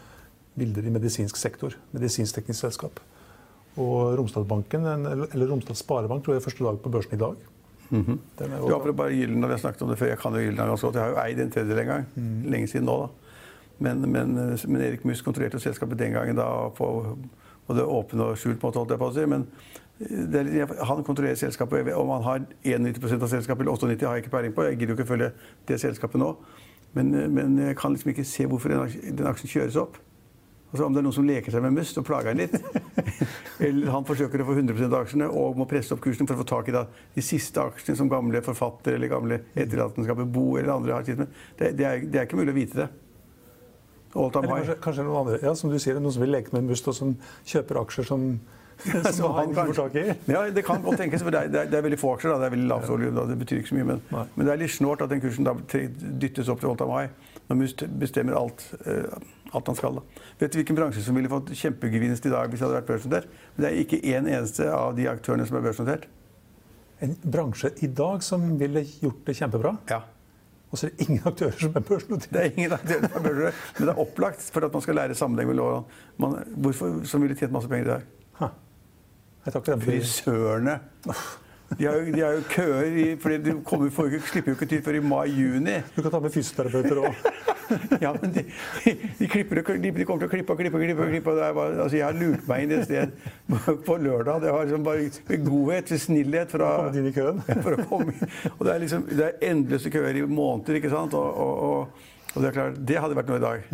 bilder 0.57 0.87
i 0.87 0.93
medisinsk 0.95 1.37
sektor. 1.37 1.75
Medisinsk-teknisk 1.93 2.65
selskap. 2.65 3.01
Og 3.77 4.15
Romsdalsbanken, 4.17 4.87
eller 4.87 5.51
Romsdal 5.51 5.77
Sparebank, 5.77 6.25
tror 6.25 6.37
jeg 6.37 6.41
er 6.41 6.47
første 6.47 6.65
dag 6.65 6.81
på 6.81 6.93
børsen 6.93 7.13
i 7.13 7.21
dag. 7.21 7.45
Mm 7.89 8.03
-hmm. 8.03 8.69
ja, 8.69 8.77
for 8.77 8.91
bare 8.91 9.11
Gyldendal, 9.11 9.49
Jeg 9.51 9.59
snakket 9.59 9.81
om 9.81 9.89
det 9.89 9.97
før. 9.97 10.05
Jeg 10.05 10.17
kan 10.17 10.33
jo 10.33 10.39
Gyldendal 10.39 10.67
ganske 10.67 10.87
godt. 10.87 10.95
Jeg 10.95 11.03
har 11.03 11.09
jo 11.09 11.29
eid 11.29 11.39
en 11.39 11.51
tredjedel 11.51 11.79
en 11.79 11.87
gang. 11.87 12.05
Mm. 12.15 12.43
Lenge 12.51 12.67
siden 12.67 12.85
nå, 12.85 13.01
da. 13.01 13.07
Men, 13.79 14.11
men, 14.11 14.35
men 14.67 14.81
Erik 14.81 15.05
Musk 15.05 15.25
kontrollerte 15.25 15.59
selskapet 15.59 15.99
den 15.99 16.11
gangen 16.11 16.35
da 16.35 16.69
på 16.69 17.17
både 17.67 17.85
åpen 17.85 18.19
og 18.19 18.37
skjult 18.37 18.63
måte, 18.63 18.79
holdt 18.79 18.91
jeg 18.91 18.99
på 18.99 19.09
å 19.09 19.13
si. 19.13 19.25
Men 19.25 19.47
er, 19.99 20.83
han 20.85 21.03
kontrollerer 21.03 21.35
selskapet. 21.35 21.93
Om 21.93 22.09
han 22.09 22.23
har 22.23 22.41
91% 22.63 23.23
av 23.23 23.31
selskapet 23.31 23.65
eller 23.65 23.71
98 23.73 24.07
har 24.07 24.17
jeg 24.17 24.25
ikke 24.25 24.35
peiling 24.35 24.53
på. 24.53 24.65
Jeg 24.67 24.77
gidder 24.77 24.93
jo 24.93 24.97
ikke 24.99 25.11
følge 25.13 25.31
det 25.67 25.79
selskapet 25.81 26.21
nå. 26.21 26.33
Men, 26.93 27.13
men, 27.33 27.57
jeg 27.59 27.77
kan 27.77 27.93
liksom 27.93 28.11
ikke 28.11 28.25
se 28.25 28.45
hvorfor 28.45 28.71
den 28.71 28.83
aksjen, 28.83 29.17
den 29.17 29.29
aksjen 29.29 29.51
kjøres 29.51 29.79
opp. 29.81 29.97
Altså 30.67 30.85
Om 30.85 30.93
det 30.93 30.99
er 30.99 31.05
noen 31.05 31.15
som 31.15 31.27
leker 31.27 31.53
seg 31.53 31.63
med 31.63 31.77
must 31.77 31.97
og 31.99 32.05
plager 32.07 32.33
han 32.33 32.41
litt. 32.41 32.55
eller 33.65 33.91
han 33.93 34.07
forsøker 34.07 34.43
å 34.43 34.47
få 34.49 34.57
100 34.57 34.87
av 34.87 34.97
aksjene 34.99 35.29
og 35.31 35.57
må 35.59 35.67
presse 35.69 35.95
opp 35.95 36.01
kursen 36.03 36.27
for 36.27 36.35
å 36.35 36.41
få 36.41 36.47
tak 36.49 36.71
i 36.71 36.75
da, 36.75 36.83
de 37.15 37.23
siste 37.23 37.63
aksjene 37.63 37.99
som 37.99 38.11
gamle 38.11 38.41
forfattere 38.45 38.99
eller 38.99 39.11
gamle 39.11 39.41
etterlatenskapet 39.55 40.33
Bo 40.33 40.57
eller 40.57 40.73
andre 40.75 40.97
har 40.97 41.07
sitt 41.07 41.21
med. 41.21 41.31
Det, 41.55 41.71
det, 41.79 41.87
er, 41.87 42.03
det 42.03 42.19
er 42.19 42.27
ikke 42.27 42.41
mulig 42.41 42.55
å 42.55 42.59
vite 42.59 42.81
det. 42.83 42.89
Kanskje, 44.17 44.77
kanskje, 44.81 45.03
noen 45.05 45.19
andre, 45.21 45.39
ja, 45.43 45.53
som 45.55 45.71
du 45.71 45.77
sier, 45.79 45.99
noen 46.01 46.15
som 46.15 46.23
vil 46.23 46.31
leke 46.33 46.53
med 46.55 46.67
must, 46.67 46.87
og 46.89 46.95
som 46.95 47.13
kjøper 47.47 47.81
aksjer 47.83 48.07
som 48.07 48.29
som 49.17 49.31
han 49.33 49.53
får 49.55 49.73
tak 49.73 49.95
i? 49.95 50.03
Ja, 50.31 50.43
det 50.53 50.63
kan 50.65 50.81
godt 50.83 50.97
tenkes. 51.01 51.23
for 51.23 51.31
Det 51.33 51.39
er, 51.39 51.47
det 51.53 51.61
er, 51.61 51.69
det 51.71 51.77
er 51.79 51.85
veldig 51.87 51.99
få 51.99 52.13
aksjer. 52.15 52.33
Da. 52.33 52.37
Det 52.43 52.49
er 52.49 52.53
veldig 52.57 52.67
lavt 52.69 52.89
olje. 52.93 53.11
Det 53.31 53.37
betyr 53.41 53.61
ikke 53.61 53.71
så 53.71 53.77
mye. 53.79 53.87
Men, 53.93 54.01
men, 54.35 54.43
det 54.45 54.53
er 54.53 54.61
litt 54.61 54.73
snålt 54.75 55.01
at 55.05 55.09
den 55.13 55.23
kursen 55.23 55.47
da 55.47 55.55
dyttes 56.21 56.51
opp 56.53 56.61
til 56.61 56.69
all 56.71 56.77
time 56.79 56.99
high. 56.99 57.33
Når 57.47 57.59
Must 57.61 57.83
bestemmer 58.01 58.35
alt, 58.37 58.65
uh, 58.85 59.55
alt 59.55 59.71
han 59.71 59.79
skal. 59.79 59.97
da. 60.01 60.25
Vet 60.41 60.53
du 60.53 60.59
hvilken 60.59 60.77
bransje 60.77 61.01
som 61.05 61.15
ville 61.17 61.31
fått 61.31 61.53
kjempegevinst 61.55 62.27
i 62.27 62.33
dag 62.33 62.51
hvis 62.51 62.59
det 62.59 62.67
hadde 62.67 62.81
vært 62.81 62.91
børsnotert? 62.91 63.31
Men 63.55 63.63
det 63.65 63.71
er 63.71 63.81
ikke 63.85 64.01
én 64.03 64.27
eneste 64.27 64.67
av 64.73 64.93
de 64.97 65.07
aktørene 65.09 65.47
som 65.47 65.57
er 65.61 65.65
børsnotert. 65.69 66.05
En 67.05 67.15
bransje 67.23 67.71
i 67.85 67.87
dag 67.93 68.23
som 68.25 68.45
ville 68.59 68.81
gjort 68.99 69.23
det 69.27 69.35
kjempebra, 69.37 69.75
Ja. 69.89 70.01
og 70.71 70.77
så 70.77 70.87
er 70.87 70.91
det 70.97 71.05
ingen 71.07 71.21
aktører 71.29 71.53
som 71.61 71.75
er 71.77 71.83
børsnotert. 71.85 72.31
Det 72.33 72.41
er 72.41 72.51
ingen 72.57 72.73
aktører 72.73 73.05
som 73.07 73.17
er 73.19 73.25
børsnotert, 73.29 73.53
men 73.77 73.87
det 73.87 73.93
er 73.93 74.01
opplagt 74.01 74.41
for 74.51 74.65
at 74.65 74.73
man 74.73 74.81
skal 74.81 74.95
lære 74.97 75.15
sammenheng 75.15 75.47
med 75.47 75.55
lovene. 75.55 75.85
Hvorfor 76.57 77.05
som 77.05 77.21
ville 77.21 77.37
tjent 77.37 77.53
masse 77.53 77.69
penger 77.69 77.85
i 77.85 77.89
dag? 77.93 78.01
Ha. 78.41 78.47
Jeg 78.47 78.49
tar 78.49 78.49
ikke 78.49 78.55
den 78.57 79.36
for 79.36 79.36
Frisørene. 79.55 80.79
De 81.77 81.85
har 81.85 81.97
jo, 81.99 82.11
de 82.13 82.21
har 82.23 82.37
jo 82.37 82.43
køer 82.47 82.95
i 82.95 83.05
fordi 83.19 83.37
De 83.43 83.53
kommer, 83.67 83.89
får 83.91 84.13
ikke, 84.13 84.27
slipper 84.31 84.53
jo 84.53 84.55
ikke 84.55 84.69
til 84.71 84.83
før 84.83 84.97
i 84.99 85.03
mai-juni. 85.03 85.81
Du 85.95 86.01
kan 86.01 86.13
ta 86.13 86.21
med 86.23 86.35
fysioterapeuter 86.35 87.03
òg. 87.03 87.21
Ja, 87.99 88.13
men 88.15 88.31
de, 88.31 88.45
de, 89.19 89.27
klipper, 89.27 89.59
de 89.59 90.05
kommer 90.07 90.21
til 90.21 90.29
å 90.29 90.31
klippe 90.31 90.53
og 90.53 90.61
klippe. 90.61 90.79
klippe, 90.79 91.07
klippe 91.09 91.31
og 91.33 91.35
det 91.35 91.49
bare, 91.57 91.73
altså 91.83 91.97
Jeg 91.97 92.05
har 92.05 92.15
lurt 92.15 92.45
meg 92.47 92.63
inn 92.63 92.71
et 92.77 92.85
sted 92.87 93.11
på 93.89 93.97
lørdag. 93.99 94.39
Det 94.45 94.53
var 94.55 94.69
liksom 94.69 94.85
bare 94.85 95.41
godhet, 95.43 95.91
snillhet 95.99 96.55
fra, 96.55 96.69
Kommet 96.77 97.01
inn 97.01 97.09
i 97.09 97.13
køen. 97.17 97.43
For 97.65 97.75
å 97.75 97.87
komme 97.89 98.15
inn. 98.15 98.31
Og 98.53 98.63
det 98.63 98.71
er 98.71 98.81
liksom, 98.85 99.03
det 99.11 99.27
er 99.27 99.45
endeløse 99.49 99.91
køer 99.91 100.21
i 100.21 100.23
måneder, 100.23 100.79
ikke 100.79 100.93
sant. 100.95 101.19
Og, 101.19 101.43
og, 101.43 101.67
og, 101.67 102.09
og 102.33 102.39
det 102.39 102.53
er 102.53 102.57
klart, 102.61 102.81
det 102.87 103.03
hadde 103.03 103.19
vært 103.19 103.33
noe 103.33 103.41
i 103.41 103.47
dag. 103.49 103.69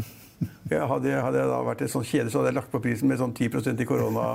Hadde, 0.73 1.11
hadde 1.21 1.41
jeg 1.41 1.49
da 1.51 1.59
vært 1.67 1.83
et 1.85 1.91
sånt 1.91 2.07
kjede, 2.07 2.31
så 2.31 2.39
hadde 2.39 2.53
jeg 2.53 2.57
lagt 2.57 2.71
på 2.73 2.81
prisen 2.83 3.11
med 3.11 3.19
sånn 3.21 3.33
10% 3.35 3.83
i 3.83 3.87
korona 3.87 4.31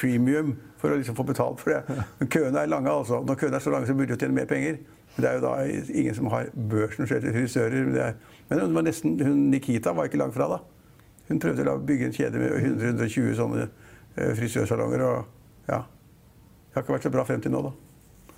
premium 0.00 0.54
for 0.80 0.92
å 0.92 0.98
liksom 0.98 1.16
få 1.18 1.26
betalt 1.28 1.62
for 1.62 1.74
det. 1.74 2.02
Men 2.18 2.30
køene 2.32 2.64
er 2.64 2.72
lange, 2.72 2.90
altså. 2.90 3.20
Når 3.26 3.38
køene 3.40 3.58
er 3.58 3.64
så 3.64 3.74
lange, 3.74 3.88
så 3.88 3.96
burde 3.98 4.16
du 4.16 4.24
tjene 4.24 4.36
mer 4.40 4.50
penger. 4.50 4.80
Men 5.14 5.24
det 5.24 5.30
er 5.30 5.38
jo 5.38 5.44
da 5.44 5.52
ingen 6.00 6.16
som 6.16 6.30
har 6.32 6.50
børsnoterte 6.72 7.34
frisører. 7.36 7.86
Men, 7.88 7.98
er, 8.00 8.40
men 8.48 8.64
hun 8.64 8.76
var 8.78 8.86
nesten, 8.88 9.16
hun, 9.20 9.46
Nikita 9.52 9.94
var 9.96 10.08
ikke 10.10 10.20
langt 10.22 10.36
fra 10.36 10.48
da. 10.54 10.60
Hun 11.28 11.40
prøvde 11.42 11.68
å 11.70 11.78
bygge 11.78 12.08
en 12.08 12.16
kjede 12.16 12.42
med 12.42 12.56
100-120 12.58 13.32
sånne 13.38 13.66
eh, 13.68 14.34
frisørsalonger. 14.38 15.06
Og 15.06 15.70
ja, 15.70 15.82
det 15.84 16.76
har 16.76 16.86
ikke 16.86 16.96
vært 16.96 17.08
så 17.08 17.14
bra 17.14 17.26
frem 17.28 17.44
til 17.44 17.54
nå, 17.54 17.62
da. 17.68 17.74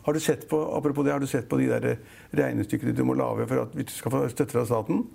Har 0.04 0.12
du 0.12 0.20
sett 0.20 0.48
på, 0.50 0.58
apropos 0.76 1.06
det, 1.06 1.14
har 1.14 1.22
du 1.22 1.26
sett 1.30 1.48
på 1.48 1.56
de 1.56 1.70
der 1.70 1.94
regnestykkene 2.36 2.92
du 2.92 3.06
må 3.08 3.14
lage 3.16 3.46
for 3.48 3.62
at 3.62 3.76
vi 3.76 3.86
skal 3.88 4.12
få 4.12 4.26
støtte 4.28 4.52
fra 4.52 4.66
staten? 4.68 5.06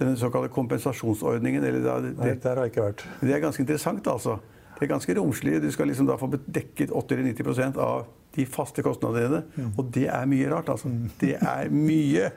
Den 0.00 0.16
såkalte 0.16 0.48
kompensasjonsordningen. 0.54 1.64
Eller 1.64 1.84
da, 1.84 1.98
det, 2.04 2.14
Nei, 2.18 2.32
der 2.40 2.56
har 2.56 2.66
jeg 2.66 2.74
ikke 2.74 2.86
vært. 2.86 3.04
det 3.20 3.34
er 3.36 3.44
ganske 3.44 3.64
interessant, 3.64 4.06
altså. 4.08 4.38
Det 4.78 4.86
er 4.86 4.94
ganske 4.94 5.14
romslig. 5.18 5.58
Du 5.60 5.68
skal 5.74 5.90
liksom 5.92 6.08
da 6.08 6.16
få 6.16 6.30
dekket 6.32 6.94
80-90% 6.96 7.76
av 7.84 8.06
de 8.36 8.46
faste 8.48 8.82
kostnadene 8.86 9.42
dine. 9.42 9.70
Og 9.76 9.90
det 9.92 10.06
er 10.08 10.26
mye 10.30 10.48
rart, 10.52 10.70
altså. 10.72 10.88
Det 11.20 11.34
er 11.36 11.68
mye. 11.74 12.30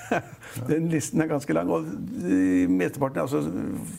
Den 0.70 0.88
listen 0.92 1.22
er 1.24 1.30
ganske 1.32 1.56
lang, 1.56 1.70
og 1.72 1.88
mesteparten 2.70 3.18
er 3.18 3.26
altså 3.26 3.42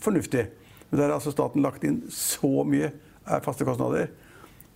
fornuftig. 0.05 0.47
Men 0.89 0.99
der 0.99 1.07
har 1.09 1.17
altså 1.17 1.33
staten 1.35 1.63
lagt 1.63 1.83
inn 1.87 2.01
så 2.11 2.63
mye 2.67 2.93
faste 3.43 3.67
kostnader. 3.67 4.11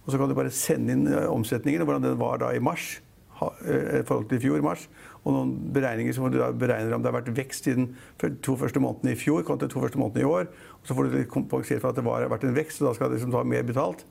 Og 0.05 0.11
så 0.11 0.19
kan 0.19 0.29
du 0.29 0.37
bare 0.37 0.53
sende 0.53 0.93
inn 0.93 1.07
eh, 1.09 1.25
omsetningen, 1.31 1.81
hvordan 1.85 2.03
den 2.05 2.19
var 2.19 2.37
da 2.43 2.51
i 2.53 2.61
mars 2.63 2.99
eh, 3.41 4.01
i 4.01 4.03
forhold 4.05 4.29
til 4.29 4.37
i 4.37 4.43
fjor, 4.43 4.61
mars. 4.65 4.85
Og 5.25 5.33
noen 5.33 5.53
beregninger 5.73 6.13
som 6.13 6.27
du 6.29 6.37
beregner 6.37 6.93
om 6.93 7.01
det 7.01 7.09
har 7.09 7.17
vært 7.17 7.31
vekst 7.33 7.69
i 7.71 7.73
den 7.73 7.87
to 8.45 8.53
første 8.61 8.81
månedene 8.81 9.15
i 9.15 9.19
fjor 9.19 9.41
kontra 9.47 9.65
de 9.65 9.73
to 9.73 9.81
første 9.81 9.97
månedene 9.97 10.21
i 10.21 10.29
år. 10.29 10.51
Og 10.77 10.85
så 10.85 10.97
får 10.97 11.09
du 11.09 11.17
kompensert 11.31 11.81
for 11.81 11.89
at 11.89 11.97
det 11.97 12.05
har 12.05 12.29
vært 12.29 12.45
en 12.45 12.57
vekst, 12.57 12.83
og 12.83 12.91
da 12.91 12.93
skal 12.97 13.09
du 13.09 13.17
liksom 13.17 13.33
ta 13.33 13.41
mer 13.41 13.65
betalt. 13.65 14.05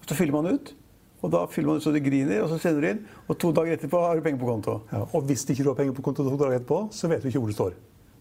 Og 0.00 0.08
så 0.08 0.16
fyller 0.16 0.36
man 0.36 0.56
ut. 0.56 0.72
Og 1.24 1.32
da 1.32 1.46
fyller 1.48 1.70
man 1.70 1.80
ut 1.80 1.84
så 1.84 1.92
det 1.92 2.04
griner, 2.04 2.42
og 2.44 2.50
så 2.52 2.60
sender 2.60 2.80
du 2.80 2.90
inn. 2.90 3.02
Og 3.28 3.36
to 3.40 3.52
dager 3.56 3.76
etterpå 3.76 4.00
har 4.00 4.16
du 4.16 4.24
penger 4.24 4.40
på 4.40 4.48
konto. 4.48 4.80
Ja, 4.92 5.04
og 5.04 5.28
hvis 5.28 5.44
ikke 5.48 5.64
du 5.64 5.70
har 5.72 5.78
penger 5.78 5.96
på 5.96 6.04
konto 6.04 6.24
to 6.24 6.36
dager 6.40 6.58
etterpå, 6.58 6.86
så 6.92 7.12
vet 7.12 7.24
du 7.24 7.30
ikke 7.30 7.44
hvor 7.44 7.52
det 7.52 7.60
står. 7.60 7.76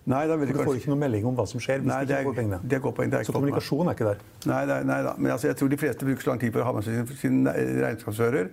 Nei, 0.06 0.26
da 0.28 0.36
vil 0.36 0.50
Du 0.52 0.58
får 0.60 0.76
ikke 0.82 0.90
noen 0.92 1.00
melding 1.00 1.26
om 1.30 1.36
hva 1.38 1.46
som 1.48 1.62
skjer 1.64 1.80
hvis 1.80 1.88
Nei, 1.88 2.02
du 2.06 2.12
ikke 2.14 2.26
får 2.32 2.36
pengene. 2.42 2.58
det 2.64 2.76
er 2.76 2.82
godt 2.84 2.96
poeng. 2.98 3.10
Det 3.14 3.20
er 3.22 3.24
Så 3.24 3.32
kommunikasjon 3.38 3.88
er 3.88 3.96
ikke 3.96 4.08
der. 4.10 4.18
Nei, 4.52 4.66
nei, 4.68 4.80
nei 4.90 4.98
da. 5.06 5.14
Men 5.18 5.32
altså, 5.32 5.48
jeg 5.48 5.56
tror 5.62 5.70
de 5.72 5.78
fleste 5.80 6.06
bruker 6.10 6.22
så 6.26 6.30
lang 6.34 6.42
tid 6.42 6.52
på 6.52 6.60
å 6.60 6.66
ha 6.68 6.74
med 6.76 6.84
seg 6.84 6.98
sine, 7.08 7.16
sin 7.22 7.46
regnskapsfører 7.86 8.50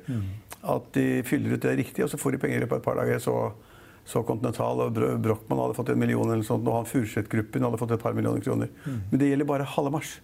at 0.71 0.93
de 0.95 1.09
fyller 1.27 1.57
ut 1.57 1.63
det 1.65 1.77
riktig, 1.81 2.05
og 2.05 2.11
så 2.13 2.19
får 2.21 2.37
de 2.37 2.39
penger 2.45 2.57
i 2.59 2.61
løpet 2.67 2.77
av 2.77 2.79
et 2.83 2.85
par 2.87 3.01
dager. 3.01 3.19
Så, 3.19 3.35
så 4.07 4.23
Continental 4.29 4.81
og 4.85 4.93
Bro- 4.95 5.17
Brochmann 5.25 5.59
hadde 5.65 5.75
fått 5.79 5.91
en 5.91 5.99
million, 5.99 6.31
eller 6.31 6.45
sånt, 6.47 6.67
og 6.69 6.75
han 6.83 6.87
Furseth-gruppen 6.91 7.65
hadde 7.67 7.79
fått 7.81 7.95
et 7.97 8.03
par 8.03 8.13
millioner 8.15 8.41
kroner. 8.45 8.69
Men 8.85 9.19
det 9.19 9.31
gjelder 9.33 9.49
bare 9.49 9.65
halve 9.75 9.91
mars. 9.99 10.21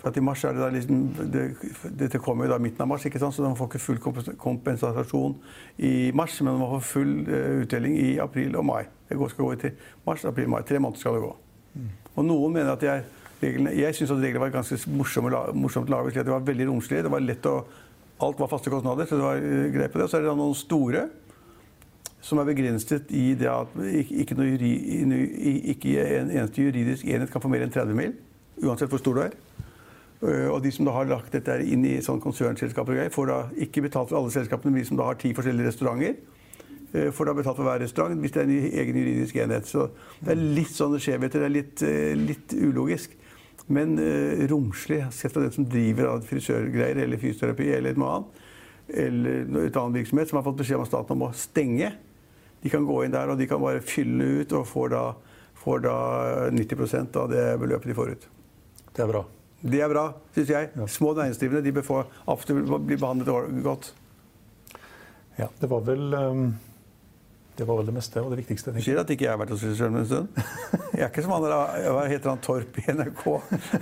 For 0.00 0.10
at 0.12 0.16
I 0.16 0.24
mars 0.24 0.42
er 0.44 0.52
det 0.52 0.60
da 0.60 0.68
liksom, 0.68 0.98
det, 1.32 1.44
Dette 1.96 2.18
kommer 2.20 2.44
jo 2.44 2.52
da 2.52 2.58
midten 2.60 2.80
av 2.84 2.88
mars, 2.88 3.04
ikke 3.08 3.18
sant? 3.22 3.34
så 3.34 3.42
man 3.42 3.56
får 3.56 3.70
ikke 3.72 3.80
full 3.80 4.00
kompensasjon 4.36 5.34
i 5.78 6.10
mars, 6.16 6.40
men 6.44 6.58
man 6.60 6.74
får 6.76 6.84
full 6.88 7.14
eh, 7.28 7.62
utdeling 7.64 7.96
i 7.98 8.10
april 8.22 8.56
og 8.60 8.66
mai. 8.68 8.82
Går, 9.18 9.32
skal 9.32 9.44
gå 9.44 9.54
til 9.64 9.72
mars, 10.06 10.24
april, 10.24 10.48
mai. 10.48 10.62
Tre 10.62 10.78
måneder 10.78 11.00
skal 11.00 11.18
det 11.18 11.24
gå. 11.24 11.32
Og 12.14 12.24
noen 12.24 12.52
mener 12.54 12.72
at 12.76 12.82
er, 12.86 13.02
reglene, 13.42 13.74
Jeg 13.76 13.94
syns 13.94 14.12
reglene 14.14 14.40
var 14.44 14.54
ganske 14.54 14.78
morsomme, 14.94 15.30
morsomt 15.58 15.90
laget. 15.90 16.14
Det 16.14 16.32
var 16.32 16.46
veldig 16.46 16.68
romslige. 16.70 17.02
Det 17.02 17.10
var 17.10 17.24
lett 17.24 17.46
å, 17.50 17.58
alt 18.22 18.40
var 18.40 18.48
faste 18.52 18.70
kostnader, 18.70 19.06
så 19.10 19.18
det 19.18 19.26
var 19.26 19.36
eh, 19.42 19.70
greit 19.74 19.92
på 19.92 19.98
det. 19.98 20.06
Og 20.06 20.10
så 20.12 20.20
er 20.20 20.26
det 20.28 20.36
noen 20.38 20.54
store 20.58 21.08
som 22.24 22.40
er 22.40 22.46
begrenset 22.48 23.10
i 23.12 23.34
det 23.36 23.50
at 23.50 23.74
ikke, 23.84 24.36
juri, 24.38 24.70
ikke 25.74 25.98
en 26.20 26.30
eneste 26.30 26.62
juridisk 26.62 27.04
enhet 27.04 27.32
kan 27.32 27.42
få 27.44 27.50
mer 27.52 27.66
enn 27.66 27.74
30 27.74 27.98
mil. 27.98 28.14
Uansett 28.64 28.88
hvor 28.88 29.02
stor 29.02 29.18
du 29.18 29.24
er. 29.26 29.34
Øh, 30.22 30.48
Og 30.54 30.62
de 30.64 30.70
som 30.72 30.86
da 30.86 30.94
har 30.94 31.10
lagt 31.10 31.34
dette 31.34 31.58
inn 31.66 31.84
i 31.84 31.98
sånn 32.00 32.22
konsernselskaper, 32.22 33.10
får 33.12 33.26
da 33.28 33.40
ikke 33.66 33.82
betalt 33.84 34.08
for 34.08 34.22
alle 34.22 34.32
selskapene, 34.32 34.72
men 34.72 34.80
de 34.80 34.88
som 34.88 34.96
da 34.96 35.10
har 35.10 35.20
ti 35.20 35.34
forskjellige 35.36 35.68
restauranter, 35.68 36.16
får 36.94 37.26
da 37.26 37.34
betalt 37.34 37.58
for 37.58 37.66
hver 37.66 37.82
restaurant 37.82 38.20
hvis 38.22 38.34
det 38.34 38.42
er 38.42 38.48
en 38.48 38.78
egen 38.82 38.98
juridisk 39.00 39.36
enhet. 39.42 39.68
Så 39.68 39.88
det 40.20 40.34
er 40.34 40.42
litt 40.58 40.72
sånne 40.74 41.00
skjevheter. 41.02 41.42
Det 41.42 41.48
er 41.48 41.54
litt, 41.54 41.82
øh, 41.82 42.24
litt 42.30 42.54
ulogisk. 42.54 43.16
Men 43.66 43.96
øh, 43.98 44.44
romslig, 44.50 45.00
sett 45.14 45.36
av 45.36 45.46
den 45.46 45.54
som 45.54 45.68
driver 45.68 46.12
av 46.12 46.26
frisørgreier 46.28 47.00
eller 47.04 47.20
fysioterapi 47.20 47.70
eller 47.78 48.00
noe 48.00 48.16
annet, 48.18 48.42
eller 49.04 49.62
et 49.64 49.78
annen 49.80 49.96
virksomhet 49.96 50.28
som 50.28 50.38
har 50.38 50.44
fått 50.46 50.58
beskjed 50.60 50.82
om 50.82 50.88
staten 50.88 51.16
om 51.16 51.26
å 51.30 51.32
stenge. 51.38 51.94
De 52.60 52.72
kan 52.72 52.84
gå 52.86 52.98
inn 53.04 53.14
der 53.14 53.32
og 53.32 53.40
de 53.40 53.48
kan 53.48 53.62
bare 53.62 53.84
fylle 53.84 54.44
ut 54.44 54.52
og 54.56 54.68
får 54.68 54.92
da, 54.92 55.04
får 55.64 55.86
da 55.86 55.96
90% 56.52 57.18
av 57.20 57.32
det 57.32 57.46
beløpet 57.62 57.90
de 57.90 57.96
får 57.96 58.12
ut. 58.14 58.28
Det 58.94 59.02
er 59.02 59.10
bra. 59.10 59.24
Det 59.64 59.80
er 59.80 59.88
bra, 59.88 60.04
syns 60.36 60.50
jeg. 60.52 60.88
Små 60.92 61.14
næringsdrivende 61.16 61.64
de 61.64 61.72
bør 61.72 61.86
få 61.88 62.00
absolutt 62.28 62.68
bli 62.84 63.00
behandlet 63.00 63.64
godt. 63.64 63.94
Ja, 65.38 65.48
det 65.60 65.70
var 65.72 65.82
vel 65.88 66.14
um, 66.14 66.42
det 67.56 67.64
var 67.68 67.78
vel 67.78 67.86
det 67.86 67.94
meste 67.94 68.18
og 68.18 68.32
det 68.32 68.40
viktigste. 68.40 68.72
Du 68.74 68.80
sier 68.82 68.98
at 68.98 69.10
ikke 69.14 69.28
jeg 69.28 69.30
har 69.30 69.38
vært 69.38 69.52
hos 69.54 69.62
regissøren 69.62 70.00
en 70.00 70.06
stund? 70.08 70.40
Jeg 70.94 71.04
er 71.04 71.10
ikke 71.12 71.22
som 71.22 71.34
han 71.36 71.44
der, 71.46 71.54
hva 71.94 72.02
heter 72.10 72.30
han 72.32 72.42
Torp 72.42 72.80
i 72.82 72.84
NRK? 72.90 73.22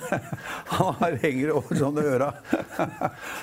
Han 0.72 0.98
har 1.00 1.16
henger 1.22 1.54
over 1.56 1.78
sånne 1.80 2.04
i 2.04 2.11
øra. 2.12 2.28
Det 2.42 2.87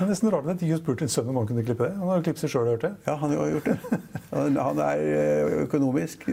er 0.05 0.09
nesten 0.09 0.31
rart 0.33 0.49
at 0.53 0.61
de 0.61 0.69
har 0.69 0.81
spurt 0.81 1.01
din 1.03 1.11
sønn 1.11 1.29
om 1.29 1.37
han 1.41 1.49
kunne 1.49 1.65
klippe 1.65 1.85
det. 1.85 1.97
Han 1.99 2.09
har 2.09 2.21
jo 2.21 2.25
klippet 2.25 2.43
seg 2.43 2.53
sjøl, 2.53 2.69
hørte 2.71 2.89
jeg. 2.89 3.01
Ja, 3.05 3.15
han 3.21 3.35
har 3.35 3.51
gjort 3.53 3.69
det. 3.69 3.99
Han 4.33 4.81
er 4.85 5.03
eh, 5.17 5.57
økonomisk 5.65 6.25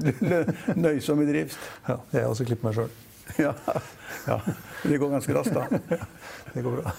nøysom 0.76 1.24
i 1.24 1.28
drift. 1.28 1.68
Ja, 1.88 1.98
jeg 2.16 2.30
også 2.30 2.48
klippet 2.48 2.68
meg 2.68 2.78
sjøl. 2.78 2.96
Ja. 3.42 3.52
ja. 4.30 4.40
Det 4.84 5.00
går 5.02 5.12
ganske 5.18 5.36
raskt, 5.36 5.56
da. 5.56 6.00
Det 6.54 6.64
går 6.64 6.80
bra. 6.80 6.96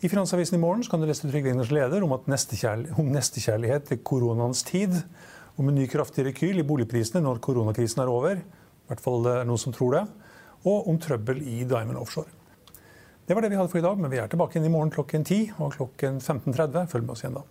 I 0.00 0.08
Finansavisen 0.12 0.58
i 0.58 0.60
morgen 0.60 0.84
kan 0.84 1.00
du 1.00 1.08
lese 1.08 1.28
Trygve 1.28 1.50
Egners 1.54 1.72
leder 1.72 2.04
om, 2.04 2.12
at 2.12 2.28
neste 2.28 2.56
om 3.00 3.08
nestekjærlighet 3.12 3.88
til 3.90 4.02
koronaens 4.04 4.62
tid. 4.68 4.92
Om 5.56 5.70
en 5.70 5.78
ny 5.78 5.86
kraftig 5.88 6.26
rekyl 6.26 6.58
i 6.60 6.64
boligprisene 6.68 7.22
når 7.24 7.38
koronakrisen 7.44 8.02
er 8.02 8.10
over. 8.12 8.36
I 8.36 8.90
hvert 8.90 9.00
fall 9.00 9.24
er 9.30 9.46
noen 9.48 9.60
som 9.60 9.72
tror 9.72 9.94
det. 9.96 10.02
Og 10.68 10.90
om 10.90 10.98
trøbbel 11.00 11.40
i 11.40 11.62
Diamond 11.64 11.96
Offshore. 11.96 12.28
Det 13.26 13.34
var 13.34 13.42
det 13.42 13.50
vi 13.50 13.56
hadde 13.56 13.72
for 13.72 13.80
i 13.80 13.86
dag, 13.86 13.96
men 13.98 14.12
vi 14.12 14.20
er 14.20 14.28
tilbake 14.28 14.58
igjen 14.58 14.68
i 14.68 14.74
morgen 14.74 14.92
klokken 14.92 15.24
10 15.24 15.56
og 15.56 15.72
klokken 15.78 16.20
15.30. 16.20 16.86
Følg 16.92 17.08
med 17.08 17.16
oss 17.16 17.24
igjen 17.24 17.40
da. 17.40 17.46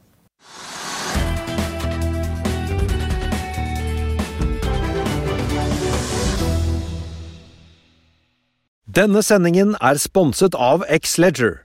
Denne 8.95 9.25
sendingen 9.25 9.73
er 9.81 9.97
sponset 9.99 10.55
av 10.55 10.85
X-Leger. 11.01 11.64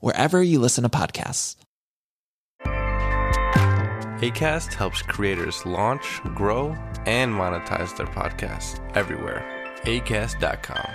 wherever 0.00 0.42
you 0.42 0.58
listen 0.58 0.82
to 0.82 0.88
podcasts. 0.88 1.56
ACAST 4.24 4.72
helps 4.72 5.02
creators 5.02 5.66
launch, 5.66 6.20
grow, 6.34 6.76
and 7.04 7.32
monetize 7.32 7.94
their 7.96 8.06
podcasts 8.06 8.80
everywhere. 8.94 9.44
ACAST.com. 9.84 10.86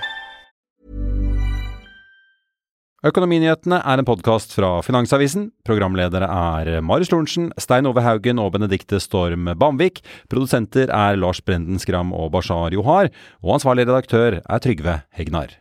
Økonominyhetene 2.99 3.77
er 3.79 4.01
en 4.01 4.07
podkast 4.07 4.51
fra 4.57 4.81
Finansavisen. 4.83 5.45
Programledere 5.63 6.27
er 6.27 6.81
Marius 6.83 7.13
Lorentzen, 7.13 7.47
Stein 7.55 7.87
Ove 7.87 8.03
Haugen 8.03 8.41
og 8.43 8.51
Benedikte 8.57 8.99
Storm 8.99 9.47
Bamvik. 9.55 10.01
Produsenter 10.27 10.91
er 10.91 11.15
Lars 11.15 11.39
Brenden 11.39 11.79
Skram 11.79 12.11
og 12.11 12.33
Bashar 12.35 12.75
Johar. 12.75 13.07
Og 13.39 13.55
ansvarlig 13.55 13.87
redaktør 13.87 14.41
er 14.41 14.63
Trygve 14.65 15.01
Hegnar. 15.15 15.55